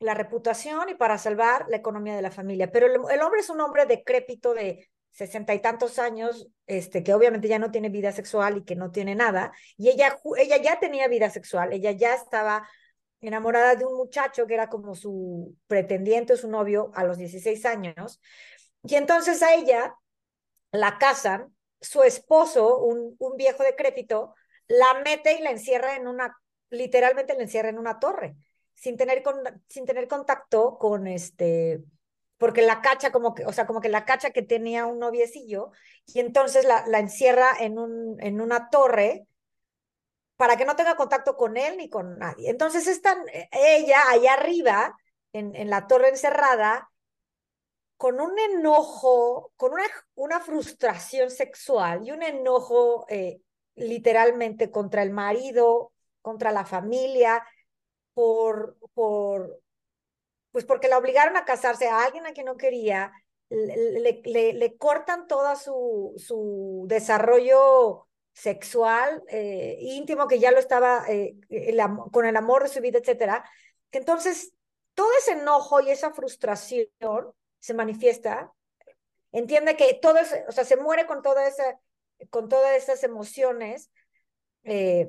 la 0.00 0.14
reputación 0.14 0.88
y 0.88 0.94
para 0.94 1.18
salvar 1.18 1.66
la 1.68 1.76
economía 1.76 2.16
de 2.16 2.22
la 2.22 2.30
familia. 2.30 2.72
Pero 2.72 2.86
el, 2.86 3.20
hombre 3.20 3.40
es 3.40 3.50
un 3.50 3.60
hombre 3.60 3.86
decrépito 3.86 4.54
de 4.54 4.88
sesenta 5.12 5.54
y 5.54 5.60
tantos 5.60 5.98
años, 5.98 6.48
este, 6.66 7.02
que 7.02 7.12
obviamente 7.12 7.48
ya 7.48 7.58
no 7.58 7.70
tiene 7.70 7.90
vida 7.90 8.12
sexual 8.12 8.58
y 8.58 8.64
que 8.64 8.76
no 8.76 8.90
tiene 8.90 9.14
nada, 9.14 9.52
y 9.76 9.90
ella, 9.90 10.18
ella 10.38 10.56
ya 10.56 10.78
tenía 10.78 11.08
vida 11.08 11.28
sexual, 11.28 11.72
ella 11.72 11.90
ya 11.90 12.14
estaba 12.14 12.66
enamorada 13.20 13.74
de 13.74 13.84
un 13.84 13.96
muchacho 13.96 14.46
que 14.46 14.54
era 14.54 14.68
como 14.68 14.94
su 14.94 15.56
pretendiente 15.66 16.36
su 16.36 16.48
novio 16.48 16.90
a 16.94 17.04
los 17.04 17.18
16 17.18 17.64
años, 17.66 18.20
y 18.82 18.94
entonces 18.94 19.42
a 19.42 19.54
ella 19.54 19.94
la 20.72 20.98
casan, 20.98 21.54
su 21.80 22.02
esposo, 22.02 22.78
un, 22.78 23.16
un 23.18 23.36
viejo 23.36 23.62
decrépito, 23.62 24.34
la 24.68 25.00
mete 25.04 25.34
y 25.34 25.42
la 25.42 25.50
encierra 25.50 25.96
en 25.96 26.06
una, 26.06 26.36
literalmente 26.70 27.34
la 27.34 27.42
encierra 27.42 27.68
en 27.68 27.78
una 27.78 27.98
torre, 27.98 28.36
sin 28.74 28.96
tener, 28.96 29.22
con, 29.22 29.36
sin 29.68 29.84
tener 29.84 30.08
contacto 30.08 30.78
con 30.78 31.06
este, 31.06 31.82
porque 32.38 32.62
la 32.62 32.80
cacha 32.80 33.12
como 33.12 33.34
que, 33.34 33.44
o 33.44 33.52
sea, 33.52 33.66
como 33.66 33.80
que 33.80 33.88
la 33.88 34.04
cacha 34.04 34.30
que 34.30 34.42
tenía 34.42 34.86
un 34.86 34.98
noviecillo, 34.98 35.72
y 36.06 36.20
entonces 36.20 36.64
la, 36.64 36.86
la 36.86 36.98
encierra 36.98 37.50
en, 37.58 37.78
un, 37.78 38.16
en 38.20 38.40
una 38.40 38.70
torre 38.70 39.26
para 40.40 40.56
que 40.56 40.64
no 40.64 40.74
tenga 40.74 40.96
contacto 40.96 41.36
con 41.36 41.58
él 41.58 41.76
ni 41.76 41.90
con 41.90 42.18
nadie. 42.18 42.48
Entonces 42.48 42.86
están 42.86 43.18
ella 43.52 44.00
allá 44.08 44.32
arriba, 44.32 44.96
en, 45.34 45.68
la 45.68 45.86
torre 45.86 46.08
encerrada, 46.08 46.90
con 47.98 48.22
un 48.22 48.38
enojo, 48.38 49.52
con 49.56 49.74
una, 49.74 49.84
una 50.14 50.40
frustración 50.40 51.30
sexual 51.30 52.06
y 52.06 52.12
un 52.12 52.22
enojo 52.22 53.04
eh, 53.10 53.42
literalmente 53.74 54.70
contra 54.70 55.02
el 55.02 55.10
marido, 55.10 55.92
contra 56.22 56.52
la 56.52 56.64
familia, 56.64 57.46
por, 58.14 58.78
por, 58.94 59.60
pues 60.52 60.64
porque 60.64 60.88
la 60.88 60.96
obligaron 60.96 61.36
a 61.36 61.44
casarse 61.44 61.86
a 61.86 62.02
alguien 62.02 62.26
a 62.26 62.32
quien 62.32 62.46
no 62.46 62.56
quería, 62.56 63.12
le, 63.50 64.22
le, 64.24 64.52
le 64.54 64.76
cortan 64.78 65.26
todo 65.26 65.54
su, 65.56 66.14
su 66.16 66.84
desarrollo 66.88 68.06
sexual, 68.32 69.22
eh, 69.28 69.76
íntimo, 69.80 70.26
que 70.26 70.38
ya 70.38 70.50
lo 70.50 70.58
estaba 70.58 71.04
eh, 71.08 71.36
con 72.12 72.26
el 72.26 72.36
amor 72.36 72.62
de 72.62 72.68
su 72.68 72.80
vida, 72.80 72.98
etcétera, 72.98 73.44
que 73.90 73.98
entonces 73.98 74.52
todo 74.94 75.08
ese 75.18 75.32
enojo 75.32 75.80
y 75.80 75.90
esa 75.90 76.12
frustración 76.12 76.86
se 77.58 77.74
manifiesta, 77.74 78.52
entiende 79.32 79.76
que 79.76 79.94
todo 79.94 80.18
eso, 80.18 80.36
o 80.48 80.52
sea, 80.52 80.64
se 80.64 80.76
muere 80.76 81.06
con 81.06 81.22
toda 81.22 81.46
esa, 81.46 81.78
con 82.30 82.48
todas 82.48 82.76
esas 82.76 83.02
emociones 83.04 83.90
eh, 84.64 85.08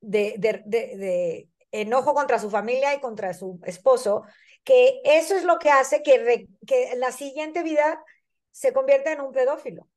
de, 0.00 0.34
de, 0.38 0.62
de, 0.64 1.48
enojo 1.70 2.14
contra 2.14 2.38
su 2.38 2.50
familia 2.50 2.94
y 2.94 3.00
contra 3.00 3.34
su 3.34 3.60
esposo, 3.64 4.22
que 4.62 5.00
eso 5.04 5.34
es 5.34 5.44
lo 5.44 5.58
que 5.58 5.70
hace 5.70 6.02
que, 6.02 6.46
que 6.66 6.94
la 6.96 7.10
siguiente 7.10 7.62
vida 7.62 8.02
se 8.52 8.72
convierta 8.72 9.12
en 9.12 9.20
un 9.20 9.32
pedófilo. 9.32 9.88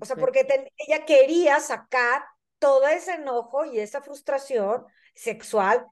O 0.00 0.04
sea, 0.04 0.16
porque 0.16 0.46
ella 0.76 1.04
quería 1.04 1.60
sacar 1.60 2.22
todo 2.58 2.86
ese 2.88 3.14
enojo 3.14 3.64
y 3.64 3.78
esa 3.78 4.02
frustración 4.02 4.84
sexual 5.14 5.86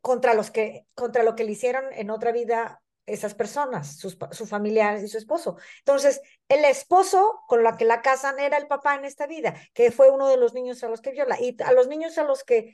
contra 0.00 0.34
los 0.34 0.50
que 0.50 0.86
contra 0.94 1.22
lo 1.22 1.36
que 1.36 1.44
le 1.44 1.52
hicieron 1.52 1.84
en 1.92 2.10
otra 2.10 2.32
vida 2.32 2.82
esas 3.06 3.34
personas, 3.34 3.96
sus, 3.96 4.16
sus 4.30 4.48
familiares 4.48 5.02
y 5.02 5.08
su 5.08 5.18
esposo. 5.18 5.56
Entonces, 5.78 6.20
el 6.48 6.64
esposo 6.64 7.40
con 7.48 7.62
la 7.62 7.76
que 7.76 7.84
la 7.84 8.02
casan 8.02 8.38
era 8.38 8.56
el 8.56 8.68
papá 8.68 8.94
en 8.94 9.04
esta 9.04 9.26
vida, 9.26 9.54
que 9.74 9.90
fue 9.90 10.10
uno 10.10 10.28
de 10.28 10.36
los 10.36 10.54
niños 10.54 10.82
a 10.84 10.88
los 10.88 11.00
que 11.00 11.10
viola. 11.10 11.40
Y 11.40 11.56
a 11.62 11.72
los 11.72 11.88
niños 11.88 12.18
a 12.18 12.24
los 12.24 12.44
que, 12.44 12.72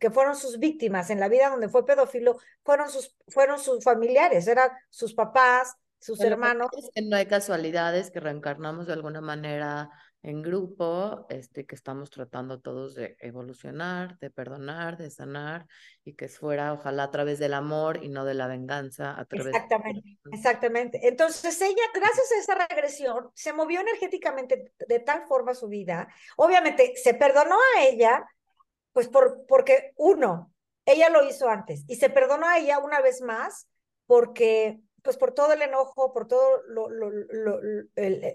que 0.00 0.10
fueron 0.10 0.36
sus 0.36 0.58
víctimas 0.58 1.10
en 1.10 1.20
la 1.20 1.28
vida 1.28 1.50
donde 1.50 1.68
fue 1.68 1.84
pedófilo, 1.84 2.38
fueron 2.64 2.90
sus, 2.90 3.14
fueron 3.28 3.58
sus 3.58 3.84
familiares, 3.84 4.46
eran 4.46 4.70
sus 4.88 5.14
papás, 5.14 5.74
sus 6.04 6.20
hermanos. 6.20 6.68
Es 6.76 6.90
que 6.94 7.00
no 7.00 7.16
hay 7.16 7.24
casualidades 7.24 8.10
que 8.10 8.20
reencarnamos 8.20 8.86
de 8.86 8.92
alguna 8.92 9.22
manera 9.22 9.88
en 10.22 10.42
grupo, 10.42 11.26
este, 11.30 11.64
que 11.64 11.74
estamos 11.74 12.10
tratando 12.10 12.60
todos 12.60 12.94
de 12.94 13.16
evolucionar, 13.20 14.18
de 14.18 14.30
perdonar, 14.30 14.98
de 14.98 15.10
sanar, 15.10 15.66
y 16.04 16.14
que 16.14 16.28
fuera, 16.28 16.74
ojalá, 16.74 17.04
a 17.04 17.10
través 17.10 17.38
del 17.38 17.54
amor 17.54 18.04
y 18.04 18.10
no 18.10 18.26
de 18.26 18.34
la 18.34 18.46
venganza. 18.46 19.18
A 19.18 19.24
través 19.24 19.46
exactamente, 19.46 20.18
exactamente. 20.30 21.08
Entonces 21.08 21.58
ella, 21.62 21.82
gracias 21.94 22.32
a 22.32 22.38
esa 22.38 22.66
regresión, 22.66 23.30
se 23.34 23.54
movió 23.54 23.80
energéticamente 23.80 24.72
de 24.86 24.98
tal 24.98 25.26
forma 25.26 25.54
su 25.54 25.68
vida. 25.68 26.08
Obviamente, 26.36 26.92
se 26.96 27.14
perdonó 27.14 27.56
a 27.56 27.84
ella, 27.84 28.26
pues 28.92 29.08
por, 29.08 29.46
porque 29.46 29.92
uno, 29.96 30.52
ella 30.84 31.08
lo 31.08 31.26
hizo 31.26 31.48
antes, 31.48 31.84
y 31.88 31.96
se 31.96 32.10
perdonó 32.10 32.46
a 32.46 32.58
ella 32.58 32.78
una 32.78 33.00
vez 33.00 33.22
más 33.22 33.68
porque 34.06 34.80
pues 35.04 35.18
por 35.18 35.32
todo 35.32 35.52
el 35.52 35.60
enojo, 35.60 36.12
por 36.12 36.26
todo 36.26 36.62
lo, 36.66 36.88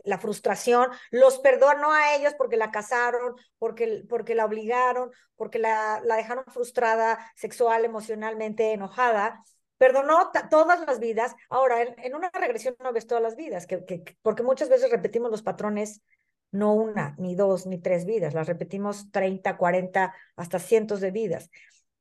la 0.03 0.19
frustración, 0.19 0.87
los 1.09 1.39
perdonó 1.39 1.91
a 1.91 2.15
ellos 2.15 2.35
porque 2.37 2.57
la 2.57 2.69
casaron, 2.69 3.35
porque, 3.57 4.05
porque 4.07 4.35
la 4.35 4.45
obligaron, 4.45 5.09
porque 5.35 5.57
la, 5.57 5.99
la 6.05 6.15
dejaron 6.15 6.45
frustrada 6.45 7.19
sexual, 7.35 7.85
emocionalmente, 7.85 8.71
enojada. 8.71 9.43
Perdonó 9.79 10.31
todas 10.51 10.85
las 10.85 10.99
vidas. 10.99 11.35
Ahora, 11.49 11.81
en, 11.81 12.15
una 12.15 12.29
regresión 12.31 12.75
no 12.79 12.93
ves 12.93 13.07
todas 13.07 13.23
las 13.23 13.35
vidas, 13.35 13.65
que, 13.65 13.83
que, 13.83 14.03
porque 14.21 14.43
muchas 14.43 14.69
veces 14.69 14.91
repetimos 14.91 15.31
los 15.31 15.41
patrones, 15.41 16.03
no 16.51 16.73
una, 16.73 17.15
ni 17.17 17.33
dos, 17.33 17.65
ni 17.65 17.79
tres 17.79 18.05
vidas, 18.05 18.35
las 18.35 18.47
repetimos 18.47 19.09
30, 19.11 19.57
40, 19.57 20.13
hasta 20.35 20.59
cientos 20.59 21.01
de 21.01 21.09
vidas. 21.09 21.49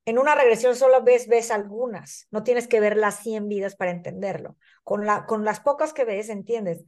En 0.05 0.19
una 0.19 0.35
regresión 0.35 0.75
solo 0.75 1.03
ves, 1.03 1.29
ves 1.29 1.51
algunas, 1.51 2.27
no 2.31 2.43
tienes 2.43 2.67
que 2.67 2.81
ver 2.81 2.97
las 2.97 3.21
100 3.21 3.49
vidas 3.49 3.77
para 3.77 3.91
entenderlo. 3.91 4.57
Con, 4.85 5.05
la, 5.05 5.27
con 5.27 5.45
las 5.45 5.61
pocas 5.61 5.93
que 5.93 6.05
ves, 6.05 6.31
entiendes. 6.31 6.85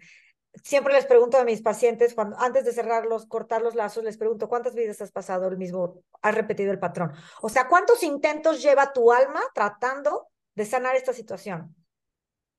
Siempre 0.64 0.94
les 0.94 1.06
pregunto 1.06 1.38
a 1.38 1.44
mis 1.44 1.62
pacientes, 1.62 2.14
cuando, 2.14 2.38
antes 2.38 2.64
de 2.64 2.72
cerrarlos, 2.72 3.26
cortar 3.26 3.62
los 3.62 3.74
lazos, 3.74 4.02
les 4.02 4.16
pregunto, 4.16 4.48
¿cuántas 4.48 4.74
vidas 4.74 5.00
has 5.00 5.12
pasado 5.12 5.46
el 5.48 5.58
mismo, 5.58 6.02
has 6.22 6.34
repetido 6.34 6.72
el 6.72 6.78
patrón? 6.78 7.12
O 7.42 7.48
sea, 7.48 7.68
¿cuántos 7.68 8.02
intentos 8.02 8.62
lleva 8.62 8.92
tu 8.92 9.12
alma 9.12 9.40
tratando 9.54 10.28
de 10.54 10.64
sanar 10.64 10.96
esta 10.96 11.12
situación? 11.12 11.76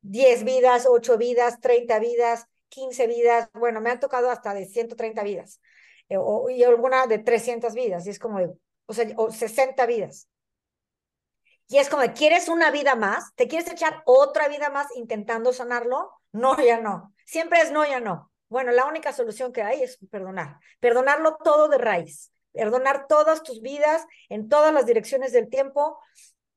10 0.01 0.43
vidas, 0.43 0.85
8 0.87 1.17
vidas, 1.17 1.59
30 1.59 1.99
vidas, 1.99 2.45
15 2.69 3.07
vidas, 3.07 3.49
bueno, 3.53 3.81
me 3.81 3.91
han 3.91 3.99
tocado 3.99 4.29
hasta 4.29 4.53
de 4.53 4.65
130 4.65 5.23
vidas, 5.23 5.61
eh, 6.09 6.17
o, 6.17 6.49
y 6.49 6.63
alguna 6.63 7.05
de 7.07 7.19
300 7.19 7.73
vidas, 7.73 8.07
y 8.07 8.09
es 8.09 8.19
como, 8.19 8.39
o 8.85 8.93
sea, 8.93 9.07
o 9.17 9.31
60 9.31 9.85
vidas. 9.85 10.27
Y 11.71 11.77
es 11.77 11.87
como, 11.87 12.03
¿quieres 12.13 12.49
una 12.49 12.69
vida 12.69 12.95
más? 12.95 13.33
¿Te 13.35 13.47
quieres 13.47 13.71
echar 13.71 14.03
otra 14.03 14.49
vida 14.49 14.69
más 14.69 14.87
intentando 14.93 15.53
sanarlo? 15.53 16.11
No, 16.33 16.61
ya 16.61 16.81
no. 16.81 17.13
Siempre 17.25 17.61
es 17.61 17.71
no, 17.71 17.87
ya 17.87 18.01
no. 18.01 18.29
Bueno, 18.49 18.73
la 18.73 18.87
única 18.87 19.13
solución 19.13 19.53
que 19.53 19.61
hay 19.61 19.81
es 19.81 19.97
perdonar. 20.09 20.57
Perdonarlo 20.81 21.37
todo 21.41 21.69
de 21.69 21.77
raíz. 21.77 22.33
Perdonar 22.51 23.07
todas 23.07 23.41
tus 23.41 23.61
vidas 23.61 24.05
en 24.27 24.49
todas 24.49 24.73
las 24.73 24.85
direcciones 24.85 25.31
del 25.31 25.49
tiempo, 25.49 25.97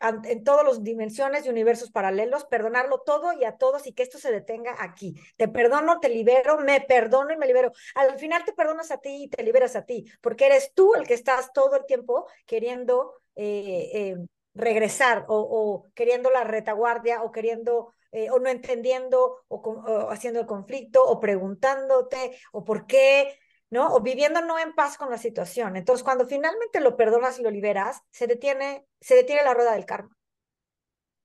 en 0.01 0.43
todas 0.43 0.67
las 0.67 0.83
dimensiones 0.83 1.47
y 1.47 1.49
universos 1.49 1.93
paralelos, 1.93 2.45
perdonarlo 2.47 3.01
todo 3.07 3.33
y 3.35 3.45
a 3.45 3.57
todos 3.57 3.87
y 3.87 3.93
que 3.93 4.03
esto 4.03 4.19
se 4.19 4.33
detenga 4.33 4.75
aquí. 4.81 5.15
Te 5.37 5.47
perdono, 5.47 6.01
te 6.01 6.09
libero, 6.09 6.59
me 6.59 6.81
perdono 6.81 7.33
y 7.33 7.37
me 7.37 7.47
libero. 7.47 7.71
Al 7.95 8.19
final 8.19 8.45
te 8.45 8.53
perdonas 8.53 8.91
a 8.91 8.99
ti 8.99 9.27
y 9.27 9.29
te 9.29 9.45
liberas 9.45 9.77
a 9.77 9.85
ti, 9.85 10.11
porque 10.21 10.47
eres 10.47 10.73
tú 10.75 10.97
el 10.97 11.07
que 11.07 11.15
estás 11.15 11.53
todo 11.53 11.77
el 11.77 11.87
tiempo 11.87 12.27
queriendo 12.47 13.13
eh, 13.37 13.91
eh, 13.95 14.17
regresar 14.55 15.25
o, 15.29 15.87
queriendo 15.95 16.31
la 16.31 16.45
retaguardia 16.45 17.23
o 17.23 17.33
queriendo 17.33 17.95
eh, 18.13 18.31
o 18.31 18.39
no 18.39 18.49
entendiendo 18.49 19.45
o, 19.49 20.09
haciendo 20.11 20.41
el 20.41 20.47
conflicto 20.47 21.05
o 21.05 21.19
preguntándote 21.19 22.39
o 22.53 22.65
por 22.65 22.87
qué, 22.87 23.39
¿no? 23.71 23.93
O 23.93 24.01
viviendo 24.01 24.41
no 24.41 24.59
en 24.59 24.75
paz 24.75 24.97
con 24.97 25.11
la 25.11 25.19
situación. 25.19 25.77
Entonces, 25.77 26.05
cuando 26.05 26.27
finalmente 26.27 26.81
lo 26.81 26.97
perdonas 26.97 27.39
y 27.39 27.43
lo 27.43 27.51
liberas, 27.51 28.01
se 28.11 28.27
detiene, 28.27 28.87
se 29.01 29.17
detiene 29.17 29.43
la 29.43 29.55
rueda 29.55 29.73
del 29.73 29.87
karma. 29.87 30.17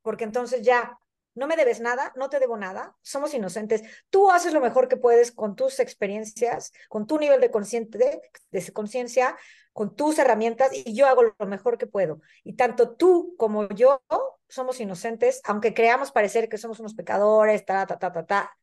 Porque 0.01 0.23
entonces 0.23 0.63
ya 0.63 0.97
no 1.35 1.45
me 1.45 1.55
debes 1.55 1.79
nada, 1.79 2.11
no 2.15 2.29
te 2.29 2.39
debo 2.39 2.57
nada, 2.57 2.95
somos 3.01 3.33
inocentes. 3.33 3.83
Tú 4.09 4.31
haces 4.31 4.53
lo 4.53 4.59
mejor 4.59 4.87
que 4.87 4.97
puedes 4.97 5.31
con 5.31 5.55
tus 5.55 5.79
experiencias, 5.79 6.71
con 6.89 7.05
tu 7.05 7.19
nivel 7.19 7.39
de 7.39 7.51
conciencia, 7.51 9.37
con 9.79 9.95
tus 9.95 10.19
herramientas 10.19 10.71
y 10.73 10.93
yo 10.93 11.07
hago 11.07 11.23
lo 11.23 11.45
mejor 11.45 11.77
que 11.77 11.87
puedo. 11.87 12.19
Y 12.43 12.57
tanto 12.57 12.97
tú 12.97 13.35
como 13.37 13.69
yo 13.69 14.03
somos 14.49 14.77
inocentes, 14.81 15.39
aunque 15.45 15.73
creamos 15.73 16.11
parecer 16.11 16.49
que 16.49 16.57
somos 16.57 16.81
unos 16.81 16.95
pecadores, 16.95 17.63
ta, 17.63 17.87
ta, 17.87 17.97
ta, 17.97 18.11
ta, 18.11 18.25
ta. 18.25 18.57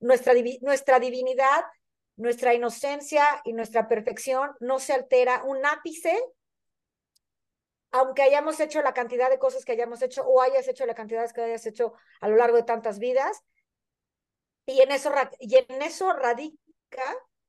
Nuestra, 0.00 0.34
nuestra 0.62 0.98
divinidad, 0.98 1.62
nuestra 2.16 2.52
inocencia 2.52 3.24
y 3.44 3.52
nuestra 3.52 3.86
perfección 3.86 4.56
no 4.58 4.80
se 4.80 4.92
altera 4.92 5.44
un 5.44 5.64
ápice 5.64 6.20
aunque 7.92 8.22
hayamos 8.22 8.58
hecho 8.58 8.82
la 8.82 8.92
cantidad 8.92 9.30
de 9.30 9.38
cosas 9.38 9.64
que 9.64 9.70
hayamos 9.70 10.02
hecho 10.02 10.26
o 10.26 10.42
hayas 10.42 10.66
hecho 10.66 10.84
la 10.84 10.96
cantidad 10.96 11.30
que 11.30 11.42
hayas 11.42 11.64
hecho 11.66 11.92
a 12.20 12.26
lo 12.26 12.34
largo 12.34 12.56
de 12.56 12.64
tantas 12.64 12.98
vidas, 12.98 13.40
y 14.66 14.80
en 14.80 14.90
eso, 14.90 15.12
y 15.38 15.58
en 15.58 15.80
eso 15.80 16.12
radica 16.12 16.58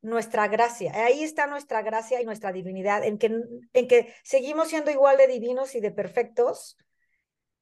nuestra 0.02 0.48
gracia. 0.48 0.92
Ahí 0.94 1.24
está 1.24 1.48
nuestra 1.48 1.82
gracia 1.82 2.22
y 2.22 2.26
nuestra 2.26 2.52
divinidad, 2.52 3.04
en 3.04 3.18
que, 3.18 3.32
en 3.74 3.88
que 3.88 4.14
seguimos 4.24 4.70
siendo 4.70 4.92
igual 4.92 5.18
de 5.18 5.28
divinos 5.28 5.76
y 5.76 5.80
de 5.80 5.92
perfectos 5.92 6.78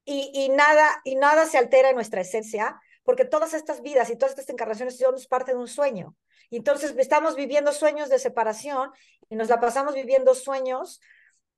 y, 0.04 0.32
y, 0.34 0.50
nada, 0.50 1.02
y 1.04 1.16
nada 1.16 1.46
se 1.46 1.58
altera 1.58 1.90
en 1.90 1.96
nuestra 1.96 2.22
esencia, 2.22 2.80
porque 3.04 3.26
todas 3.26 3.54
estas 3.54 3.82
vidas 3.82 4.10
y 4.10 4.16
todas 4.16 4.32
estas 4.32 4.50
encarnaciones 4.50 4.98
son 4.98 5.16
parte 5.30 5.52
de 5.52 5.58
un 5.58 5.68
sueño. 5.68 6.16
Entonces 6.52 6.94
estamos 6.98 7.36
viviendo 7.36 7.72
sueños 7.72 8.10
de 8.10 8.20
separación 8.20 8.92
y 9.30 9.36
nos 9.36 9.50
la 9.50 9.60
pasamos 9.60 9.96
viviendo 9.96 10.36
sueños 10.36 11.02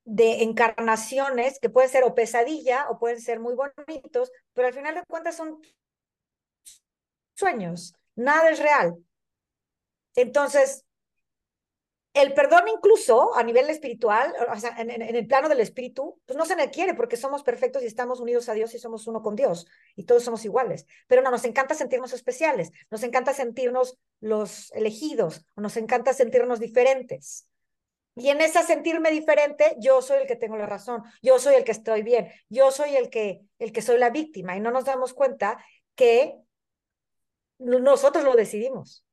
de 0.06 0.44
encarnaciones 0.44 1.60
que 1.60 1.70
pueden 1.70 1.90
ser 1.90 2.04
o 2.06 2.16
pesadilla 2.16 2.90
o 2.90 2.98
pueden 2.98 3.20
ser 3.20 3.40
muy 3.42 3.56
bonitos, 3.56 4.32
pero 4.54 4.68
al 4.68 4.74
final 4.74 4.96
de 4.96 5.04
cuentas 5.06 5.36
son 5.36 5.60
sueños, 7.36 7.94
nada 8.16 8.50
es 8.50 8.60
real. 8.60 8.96
Entonces, 10.18 10.84
el 12.14 12.34
perdón 12.34 12.68
incluso 12.68 13.36
a 13.36 13.44
nivel 13.44 13.70
espiritual, 13.70 14.34
o 14.52 14.60
sea, 14.60 14.76
en, 14.80 14.90
el 14.90 15.28
plano 15.28 15.48
del 15.48 15.60
espíritu, 15.60 16.20
pues 16.26 16.36
no 16.36 16.44
se 16.46 16.56
requiere 16.56 16.96
porque 16.96 17.18
somos 17.18 17.44
perfectos 17.44 17.84
y 17.84 17.86
estamos 17.86 18.20
unidos 18.20 18.50
a 18.50 18.54
Dios 18.54 18.74
y 18.74 18.80
somos 18.80 19.06
uno 19.06 19.22
con 19.22 19.36
Dios 19.36 19.68
y 19.96 20.06
todos 20.06 20.24
somos 20.24 20.44
iguales. 20.44 20.88
Pero 21.06 21.22
no, 21.22 21.30
nos 21.30 21.46
encanta 21.46 21.76
sentirnos 21.76 22.14
especiales, 22.14 22.72
nos 22.90 23.04
encanta 23.04 23.36
sentirnos 23.36 24.00
los 24.20 24.72
elegidos, 24.72 25.46
nos 25.56 25.78
encanta 25.78 26.14
sentirnos 26.14 26.60
diferentes. 26.60 27.48
Y 28.16 28.30
en 28.30 28.42
esa 28.42 28.64
sentirme 28.64 29.12
diferente, 29.12 29.76
yo 29.78 30.02
soy 30.02 30.22
el 30.22 30.28
que 30.28 30.36
tengo 30.36 30.58
la 30.58 30.66
razón, 30.66 31.04
yo 31.22 31.38
soy 31.38 31.54
el 31.54 31.64
que 31.64 31.74
estoy 31.74 32.02
bien, 32.02 32.32
yo 32.50 32.72
soy 32.72 32.96
el 32.96 33.12
que, 33.12 33.42
el 33.60 33.72
que 33.72 33.84
soy 33.84 34.00
la 34.00 34.10
víctima 34.10 34.58
y 34.58 34.62
no 34.62 34.72
nos 34.72 34.86
damos 34.86 35.14
cuenta 35.14 35.64
que 35.94 36.40
nosotros 37.60 38.24
lo 38.24 38.34
decidimos. 38.36 39.07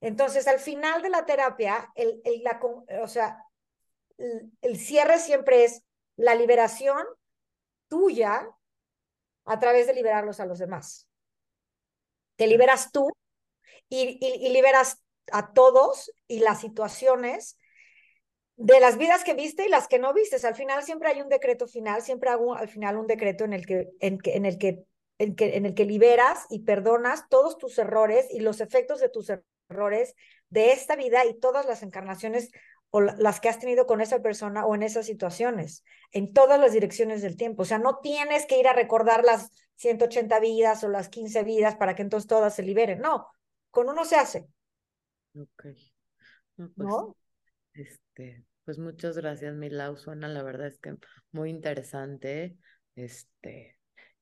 Entonces, 0.00 0.46
al 0.46 0.58
final 0.58 1.02
de 1.02 1.10
la 1.10 1.24
terapia, 1.24 1.90
el, 1.94 2.20
el 2.24 2.42
la, 2.42 2.60
o 3.02 3.08
sea, 3.08 3.42
el, 4.18 4.78
cierre 4.78 5.18
siempre 5.18 5.64
es 5.64 5.82
la 6.16 6.34
liberación 6.34 7.04
tuya 7.88 8.48
a 9.44 9.58
través 9.58 9.86
de 9.86 9.94
liberarlos 9.94 10.40
a 10.40 10.46
los 10.46 10.58
demás. 10.58 11.08
Te 12.36 12.46
liberas 12.46 12.92
tú 12.92 13.10
y, 13.88 14.18
y, 14.20 14.50
liberas 14.50 15.02
a 15.32 15.52
todos 15.52 16.12
y 16.28 16.40
las 16.40 16.60
situaciones 16.60 17.56
de 18.56 18.80
las 18.80 18.98
vidas 18.98 19.24
que 19.24 19.34
viste 19.34 19.66
y 19.66 19.68
las 19.68 19.88
que 19.88 19.98
no 19.98 20.12
vistes. 20.12 20.44
Al 20.44 20.54
final 20.54 20.82
siempre 20.82 21.08
hay 21.08 21.20
un 21.20 21.28
decreto 21.28 21.66
final, 21.66 22.02
siempre 22.02 22.30
hago 22.30 22.54
al 22.54 22.68
final 22.68 22.96
un 22.98 23.06
decreto 23.06 23.44
en 23.44 23.52
el 23.52 23.66
que, 23.66 23.90
en, 24.00 24.18
que, 24.18 24.36
en 24.36 24.44
el 24.44 24.58
que 24.58 24.84
en, 25.18 25.34
que, 25.34 25.56
en 25.56 25.64
el 25.64 25.74
que 25.74 25.86
liberas 25.86 26.44
y 26.50 26.60
perdonas 26.60 27.26
todos 27.30 27.56
tus 27.56 27.78
errores 27.78 28.26
y 28.30 28.40
los 28.40 28.60
efectos 28.60 29.00
de 29.00 29.08
tus 29.08 29.30
errores 29.30 29.55
de 29.68 30.72
esta 30.72 30.96
vida 30.96 31.24
y 31.24 31.38
todas 31.38 31.66
las 31.66 31.82
encarnaciones 31.82 32.50
o 32.90 33.00
las 33.00 33.40
que 33.40 33.48
has 33.48 33.58
tenido 33.58 33.86
con 33.86 34.00
esa 34.00 34.20
persona 34.22 34.64
o 34.64 34.74
en 34.74 34.82
esas 34.82 35.06
situaciones, 35.06 35.84
en 36.12 36.32
todas 36.32 36.58
las 36.60 36.72
direcciones 36.72 37.20
del 37.20 37.36
tiempo. 37.36 37.62
O 37.62 37.64
sea, 37.64 37.78
no 37.78 37.98
tienes 37.98 38.46
que 38.46 38.58
ir 38.58 38.68
a 38.68 38.72
recordar 38.72 39.24
las 39.24 39.50
180 39.76 40.38
vidas 40.40 40.84
o 40.84 40.88
las 40.88 41.08
15 41.08 41.42
vidas 41.42 41.76
para 41.76 41.94
que 41.94 42.02
entonces 42.02 42.28
todas 42.28 42.54
se 42.54 42.62
liberen. 42.62 43.00
No, 43.00 43.28
con 43.70 43.88
uno 43.88 44.04
se 44.04 44.16
hace. 44.16 44.46
Ok. 45.34 45.66
No, 46.56 47.16
pues, 47.72 47.88
Este, 47.88 48.44
pues 48.64 48.78
muchas 48.78 49.16
gracias, 49.16 49.54
Milau. 49.54 49.96
Suena 49.96 50.28
la 50.28 50.42
verdad 50.42 50.68
es 50.68 50.78
que 50.78 50.94
muy 51.32 51.50
interesante. 51.50 52.56
Este, 52.94 53.75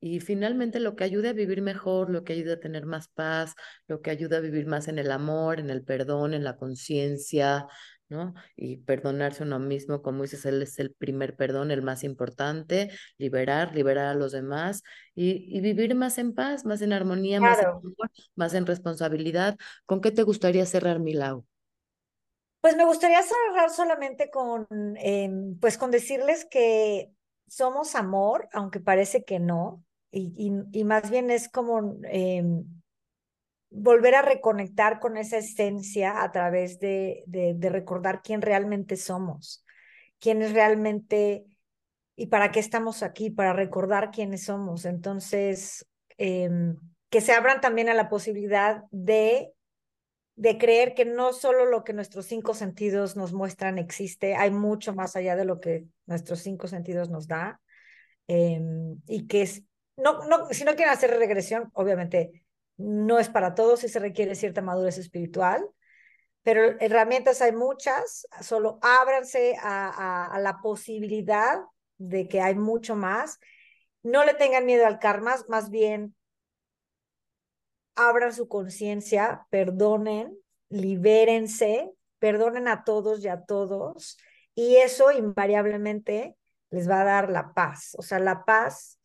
y 0.05 0.21
finalmente 0.21 0.81
lo 0.81 0.97
que 0.97 1.05
ayuda 1.05 1.31
a 1.31 1.33
vivir 1.33 1.63
mejor, 1.63 2.11
lo 2.11 2.25
que 2.25 2.35
ayuda 2.35 2.55
a 2.55 2.61
tener 2.61 2.85
más 2.85 3.09
paz, 3.09 3.55
lo 3.89 4.03
que 4.03 4.11
ayuda 4.11 4.37
a 4.37 4.41
vivir 4.41 4.67
más 4.67 4.87
en 4.89 4.99
el 4.99 5.11
amor, 5.11 5.61
en 5.61 5.71
el 5.71 5.83
perdón, 5.83 6.35
en 6.35 6.45
la 6.45 6.59
conciencia, 6.59 7.67
¿no? 8.11 8.35
Y 8.55 8.77
perdonarse 8.77 9.43
a 9.43 9.47
uno 9.47 9.59
mismo, 9.61 10.03
como 10.03 10.21
dices, 10.21 10.45
él 10.45 10.61
es 10.61 10.79
el 10.79 10.93
primer 10.93 11.37
perdón, 11.37 11.71
el 11.71 11.81
más 11.81 12.05
importante, 12.05 12.91
liberar, 13.17 13.75
liberar 13.75 14.09
a 14.09 14.15
los 14.15 14.33
demás 14.33 14.83
y, 15.15 15.57
y 15.57 15.63
vivir 15.63 15.95
más 15.95 16.19
en 16.19 16.35
paz, 16.35 16.67
más 16.67 16.83
en 16.83 16.93
armonía, 16.93 17.41
más 17.41 17.61
en 17.61 17.69
amor, 17.69 18.11
más 18.35 18.53
en 18.53 18.67
responsabilidad. 18.67 19.57
¿Con 19.87 20.03
qué 20.03 20.11
te 20.11 20.23
gustaría 20.23 20.67
cerrar, 20.67 21.01
Milau? 21.01 21.47
Pues 22.61 22.77
me 22.77 22.85
gustaría 22.85 23.23
cerrar 23.23 23.71
solamente 23.71 24.29
con, 24.29 24.67
em, 24.99 25.59
pues 25.59 25.79
con 25.79 25.91
decirles 25.91 26.47
que 26.51 27.11
somos 27.49 27.95
amor, 27.95 28.49
aunque 28.53 28.81
parece 28.81 29.25
que 29.25 29.39
no, 29.39 29.83
y, 30.15 30.85
más 30.85 31.11
bien 31.11 31.31
es 31.31 31.49
como 31.49 31.99
em, 32.05 32.65
volver 33.71 34.15
a 34.15 34.23
reconectar 34.23 35.01
con 35.01 35.17
esa 35.17 35.39
esencia 35.39 36.23
a 36.23 36.31
través 36.31 36.79
de, 36.79 37.25
de, 37.27 37.69
recordar 37.69 38.23
quién 38.23 38.41
realmente 38.41 38.97
somos, 38.97 39.65
quién 40.21 40.43
es 40.43 40.53
realmente 40.53 41.45
y 42.17 42.27
para 42.27 42.53
qué 42.53 42.61
estamos 42.61 43.03
aquí, 43.03 43.31
para 43.31 43.53
recordar 43.53 44.13
quiénes 44.13 44.45
somos. 44.45 44.85
Entonces, 44.85 45.85
em, 46.17 46.77
que 47.11 47.21
se 47.21 47.33
abran 47.33 47.61
también 47.61 47.89
a 47.89 47.95
la 47.95 48.09
posibilidad 48.09 48.85
de, 48.93 49.53
de 50.37 50.59
creer 50.59 50.95
que 50.95 51.05
no 51.05 51.33
solo 51.33 51.67
lo 51.67 51.83
que 51.83 51.93
nuestros 51.93 52.27
cinco 52.27 52.55
sentidos 52.55 53.17
nos 53.17 53.33
muestran 53.33 53.79
existe, 53.79 54.37
hay 54.37 54.53
mucho 54.53 54.95
más 54.95 55.17
allá 55.17 55.35
de 55.35 55.45
lo 55.45 55.59
que 55.61 55.87
nuestros 56.07 56.41
cinco 56.41 56.69
sentidos 56.69 57.11
nos 57.11 57.27
da. 57.27 57.61
Em, 58.27 59.01
y 59.07 59.27
que 59.27 59.43
es, 59.43 59.63
no, 59.97 60.25
no, 60.27 60.47
si 60.51 60.65
no 60.65 60.75
quieren 60.75 60.93
hacer 60.93 61.11
regresión, 61.11 61.71
obviamente 61.75 62.45
no 62.77 63.19
es 63.19 63.29
para 63.29 63.55
todos 63.55 63.85
y 63.85 63.89
se 63.89 64.01
requiere 64.01 64.35
cierta 64.35 64.63
madurez 64.63 64.99
espiritual, 64.99 65.69
pero 66.43 66.79
herramientas 66.81 67.41
hay 67.41 67.53
muchas, 67.53 68.27
solo 68.41 68.79
ábranse 68.83 69.57
a, 69.61 70.27
a, 70.27 70.39
la 70.41 70.61
posibilidad 70.61 71.61
de 71.97 72.29
que 72.29 72.43
hay 72.43 72.55
mucho 72.55 72.97
más. 72.97 73.39
No 74.03 74.25
le 74.25 74.35
tengan 74.35 74.67
miedo 74.67 74.87
al 74.87 74.99
karma, 74.99 75.37
más 75.49 75.71
bien 75.71 76.15
abran 77.95 78.35
su 78.35 78.49
conciencia, 78.49 79.47
perdonen, 79.49 80.37
libérense, 80.69 81.91
perdonen 82.19 82.69
a 82.69 82.85
todos 82.85 83.25
y 83.25 83.29
a 83.29 83.45
todos, 83.45 84.19
y 84.55 84.77
eso 84.77 85.13
invariablemente 85.13 86.37
les 86.71 86.91
va 86.91 87.01
a 87.01 87.05
dar 87.05 87.31
la 87.31 87.55
paz. 87.55 87.95
O 87.97 88.03
sea, 88.03 88.19
la 88.19 88.45
paz 88.45 88.99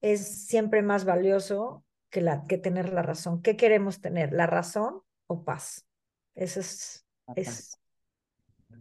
es 0.00 0.46
siempre 0.46 0.82
más 0.82 1.04
valioso 1.04 1.84
que, 2.10 2.20
la, 2.20 2.44
que 2.46 2.58
tener 2.58 2.92
la 2.92 3.02
razón. 3.02 3.42
¿Qué 3.42 3.56
queremos 3.56 4.00
tener? 4.00 4.32
¿La 4.32 4.46
razón 4.46 5.02
o 5.26 5.44
paz? 5.44 5.86
Eso 6.34 6.60
es, 6.60 7.06
es, 7.36 7.78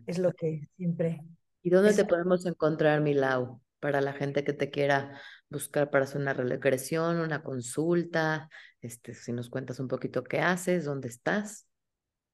es 0.05 0.17
lo 0.17 0.33
que 0.33 0.67
siempre... 0.75 1.21
¿Y 1.61 1.69
dónde 1.69 1.93
te 1.93 2.05
podemos 2.05 2.45
encontrar, 2.45 3.01
Milau, 3.01 3.61
para 3.79 4.01
la 4.01 4.13
gente 4.13 4.43
que 4.43 4.53
te 4.53 4.71
quiera 4.71 5.19
buscar 5.49 5.89
para 5.89 6.05
hacer 6.05 6.21
una 6.21 6.33
regresión, 6.33 7.19
una 7.19 7.43
consulta? 7.43 8.49
Este, 8.81 9.13
si 9.13 9.33
nos 9.33 9.49
cuentas 9.49 9.79
un 9.79 9.87
poquito 9.87 10.23
qué 10.23 10.39
haces, 10.39 10.85
dónde 10.85 11.09
estás. 11.09 11.68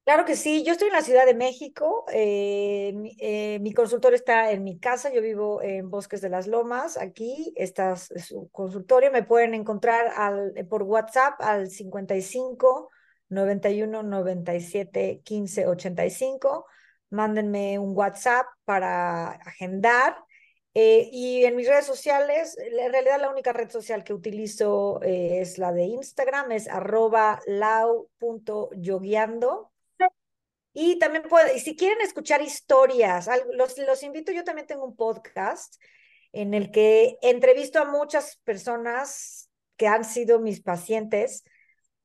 Claro 0.06 0.24
que 0.24 0.36
sí, 0.36 0.63
yo 0.63 0.72
estoy 0.74 0.89
en 0.89 0.94
la 0.94 1.02
Ciudad 1.02 1.26
de 1.26 1.34
México, 1.34 2.06
eh, 2.13 2.94
eh, 3.18 3.58
mi, 3.60 3.74
consultorio 3.74 4.15
está 4.15 4.52
en 4.52 4.63
mi 4.63 4.78
casa, 4.78 5.12
yo 5.12 5.20
vivo 5.20 5.63
en 5.63 5.89
Bosques 5.89 6.22
de 6.22 6.30
las 6.30 6.46
Lomas, 6.46 6.96
aquí 6.96 7.52
está 7.56 7.96
su 7.98 8.48
consultorio, 8.52 9.12
me 9.12 9.24
pueden 9.24 9.56
encontrar 9.56 10.12
al, 10.15 10.54
por 10.70 10.84
WhatsApp 10.84 11.41
al 11.41 11.72
55 11.72 12.91
91 13.30 14.04
97 14.04 15.22
15 15.24 15.65
85, 15.65 16.68
mándenme 17.10 17.80
un 17.80 17.98
WhatsApp 17.98 18.46
para 18.63 19.32
agendar. 19.32 20.18
Eh, 20.76 21.10
y 21.12 21.46
en 21.46 21.56
mis 21.56 21.68
redes 21.68 21.86
sociales, 21.86 22.56
en 22.60 22.91
realidad 22.91 23.20
la 23.20 23.32
única 23.32 23.54
red 23.54 23.72
social 23.72 24.04
que 24.04 24.13
utilizo 24.13 25.02
es 25.02 25.58
la 25.58 25.72
de 25.72 25.86
Instagram, 25.86 26.52
es 26.52 26.68
arroba 26.68 27.41
lau.yoguiando 27.48 29.72
y 30.77 30.99
también 30.99 31.23
puede, 31.23 31.55
y 31.55 31.61
si 31.61 31.77
quieren 31.77 32.01
escuchar 32.01 32.41
historias, 32.41 33.29
los, 33.53 33.77
los 33.77 34.03
invito, 34.03 34.33
yo 34.33 34.43
también 34.43 34.67
tengo 34.67 34.83
un 34.83 34.97
podcast 34.97 35.81
en 36.33 36.53
el 36.53 36.69
que 36.69 37.17
entrevisto 37.21 37.79
a 37.79 37.85
muchas 37.85 38.41
personas 38.43 39.49
que 39.77 39.88
han 39.88 40.03
sido 40.03 40.41
mis 40.41 40.61
pacientes, 40.61 41.45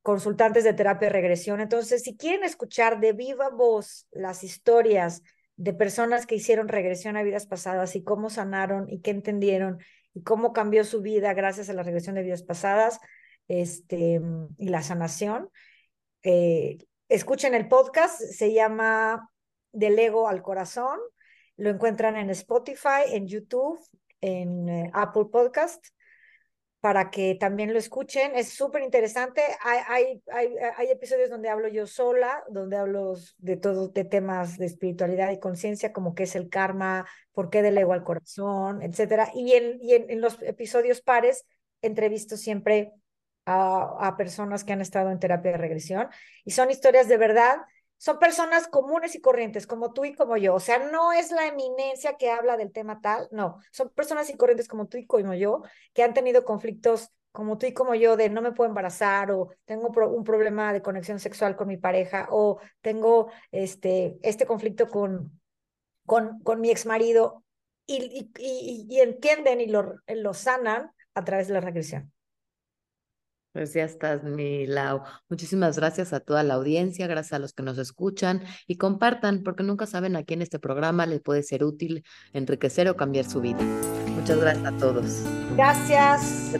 consultantes 0.02 0.62
de 0.62 0.72
terapia 0.72 1.08
de 1.08 1.14
regresión. 1.14 1.60
Entonces, 1.60 2.04
si 2.04 2.16
quieren 2.16 2.44
escuchar 2.44 3.00
de 3.00 3.12
viva 3.12 3.48
voz 3.48 4.06
las 4.12 4.44
historias 4.44 5.22
de 5.56 5.74
personas 5.74 6.24
que 6.24 6.36
hicieron 6.36 6.68
regresión 6.68 7.16
a 7.16 7.24
vidas 7.24 7.46
pasadas 7.46 7.96
y 7.96 8.04
cómo 8.04 8.30
sanaron 8.30 8.88
y 8.88 9.00
qué 9.00 9.10
entendieron 9.10 9.78
y 10.14 10.22
cómo 10.22 10.52
cambió 10.52 10.84
su 10.84 11.02
vida 11.02 11.34
gracias 11.34 11.68
a 11.70 11.72
la 11.72 11.82
regresión 11.82 12.14
de 12.14 12.22
vidas 12.22 12.44
pasadas 12.44 13.00
este, 13.48 14.20
y 14.58 14.68
la 14.68 14.82
sanación, 14.82 15.50
eh, 16.22 16.78
Escuchen 17.10 17.54
el 17.54 17.66
podcast, 17.66 18.20
se 18.20 18.52
llama 18.52 19.32
Del 19.72 19.98
ego 19.98 20.28
al 20.28 20.42
corazón. 20.42 20.96
Lo 21.56 21.68
encuentran 21.68 22.16
en 22.16 22.30
Spotify, 22.30 23.02
en 23.08 23.26
YouTube, 23.26 23.80
en 24.20 24.68
eh, 24.68 24.90
Apple 24.94 25.24
Podcast. 25.24 25.84
para 26.78 27.10
que 27.10 27.34
también 27.34 27.72
lo 27.72 27.80
escuchen. 27.80 28.36
Es 28.36 28.50
súper 28.50 28.84
interesante. 28.84 29.42
Hay, 29.64 30.22
hay, 30.28 30.54
hay, 30.76 30.86
episodios 30.88 31.30
donde 31.30 31.48
hablo 31.48 31.66
yo 31.66 31.84
sola, 31.84 32.44
donde 32.48 32.76
hablo 32.76 33.14
de 33.38 33.56
todo, 33.56 33.88
de 33.88 34.04
temas 34.04 34.56
de 34.56 34.66
espiritualidad 34.66 35.32
y 35.32 35.40
conciencia, 35.40 35.92
como 35.92 36.14
qué 36.14 36.22
es 36.22 36.36
el 36.36 36.48
karma, 36.48 37.08
por 37.32 37.50
qué 37.50 37.60
delego 37.60 37.92
al 37.92 38.04
corazón, 38.04 38.82
etcétera. 38.82 39.32
Y 39.34 39.54
en, 39.54 39.80
y 39.82 39.94
en, 39.94 40.20
los 40.20 40.40
episodios 40.42 41.02
pares 41.02 41.44
entrevisto 41.82 42.36
siempre 42.36 42.92
a, 43.50 44.16
personas 44.16 44.64
que 44.64 44.72
han 44.72 44.80
estado 44.80 45.10
en 45.10 45.18
terapia 45.18 45.52
de 45.52 45.58
regresión 45.58 46.08
y 46.44 46.52
son 46.52 46.70
historias 46.70 47.08
de 47.08 47.16
verdad 47.16 47.58
son 47.96 48.18
personas 48.18 48.66
comunes 48.66 49.14
y 49.14 49.20
corrientes, 49.20 49.66
como 49.66 49.92
tú 49.92 50.06
y 50.06 50.14
como 50.14 50.38
yo. 50.38 50.54
O 50.54 50.60
sea, 50.60 50.78
no 50.90 51.12
es 51.12 51.30
la 51.32 51.46
eminencia 51.46 52.16
que 52.16 52.30
habla 52.30 52.56
del 52.56 52.72
tema 52.72 53.02
tal, 53.02 53.28
no, 53.30 53.58
son 53.72 53.90
personas 53.90 54.30
y 54.30 54.38
corrientes 54.38 54.68
como 54.68 54.86
tú 54.86 54.96
y 54.96 55.06
como 55.06 55.34
yo, 55.34 55.62
que 55.92 56.02
han 56.02 56.14
tenido 56.14 56.46
conflictos 56.46 57.10
como 57.30 57.58
tú 57.58 57.66
y 57.66 57.74
como 57.74 57.94
yo, 57.94 58.16
de 58.16 58.30
no 58.30 58.40
me 58.40 58.52
puedo 58.52 58.68
embarazar, 58.70 59.30
o 59.30 59.50
tengo 59.66 59.88
un 59.88 60.24
problema 60.24 60.72
de 60.72 60.80
conexión 60.80 61.20
sexual 61.20 61.56
con 61.56 61.68
mi 61.68 61.76
pareja, 61.76 62.26
o 62.30 62.58
tengo 62.80 63.30
este, 63.52 64.18
este 64.22 64.46
conflicto 64.46 64.88
con, 64.88 65.38
con, 66.06 66.40
con 66.40 66.60
mi 66.62 66.70
ex 66.70 66.86
marido, 66.86 67.44
y, 67.86 68.30
y, 68.38 68.86
y, 68.88 69.00
entienden 69.00 69.60
y 69.60 69.66
lo, 69.66 69.96
lo 70.06 70.32
sanan 70.32 70.92
a 71.14 71.24
través 71.24 71.48
de 71.48 71.54
la 71.54 71.60
regresión. 71.60 72.12
Pues 73.52 73.74
ya 73.74 73.84
estás, 73.84 74.22
mi 74.22 74.66
Lau. 74.66 75.02
Muchísimas 75.28 75.76
gracias 75.76 76.12
a 76.12 76.20
toda 76.20 76.44
la 76.44 76.54
audiencia, 76.54 77.08
gracias 77.08 77.32
a 77.32 77.38
los 77.40 77.52
que 77.52 77.64
nos 77.64 77.78
escuchan 77.78 78.44
y 78.68 78.76
compartan, 78.76 79.42
porque 79.42 79.64
nunca 79.64 79.86
saben 79.86 80.14
a 80.14 80.22
quién 80.22 80.40
este 80.40 80.60
programa 80.60 81.04
les 81.06 81.20
puede 81.20 81.42
ser 81.42 81.64
útil, 81.64 82.04
enriquecer 82.32 82.88
o 82.88 82.96
cambiar 82.96 83.24
su 83.24 83.40
vida. 83.40 83.60
Muchas 84.14 84.38
gracias 84.38 84.66
a 84.66 84.76
todos. 84.78 85.24
Gracias. 85.56 86.52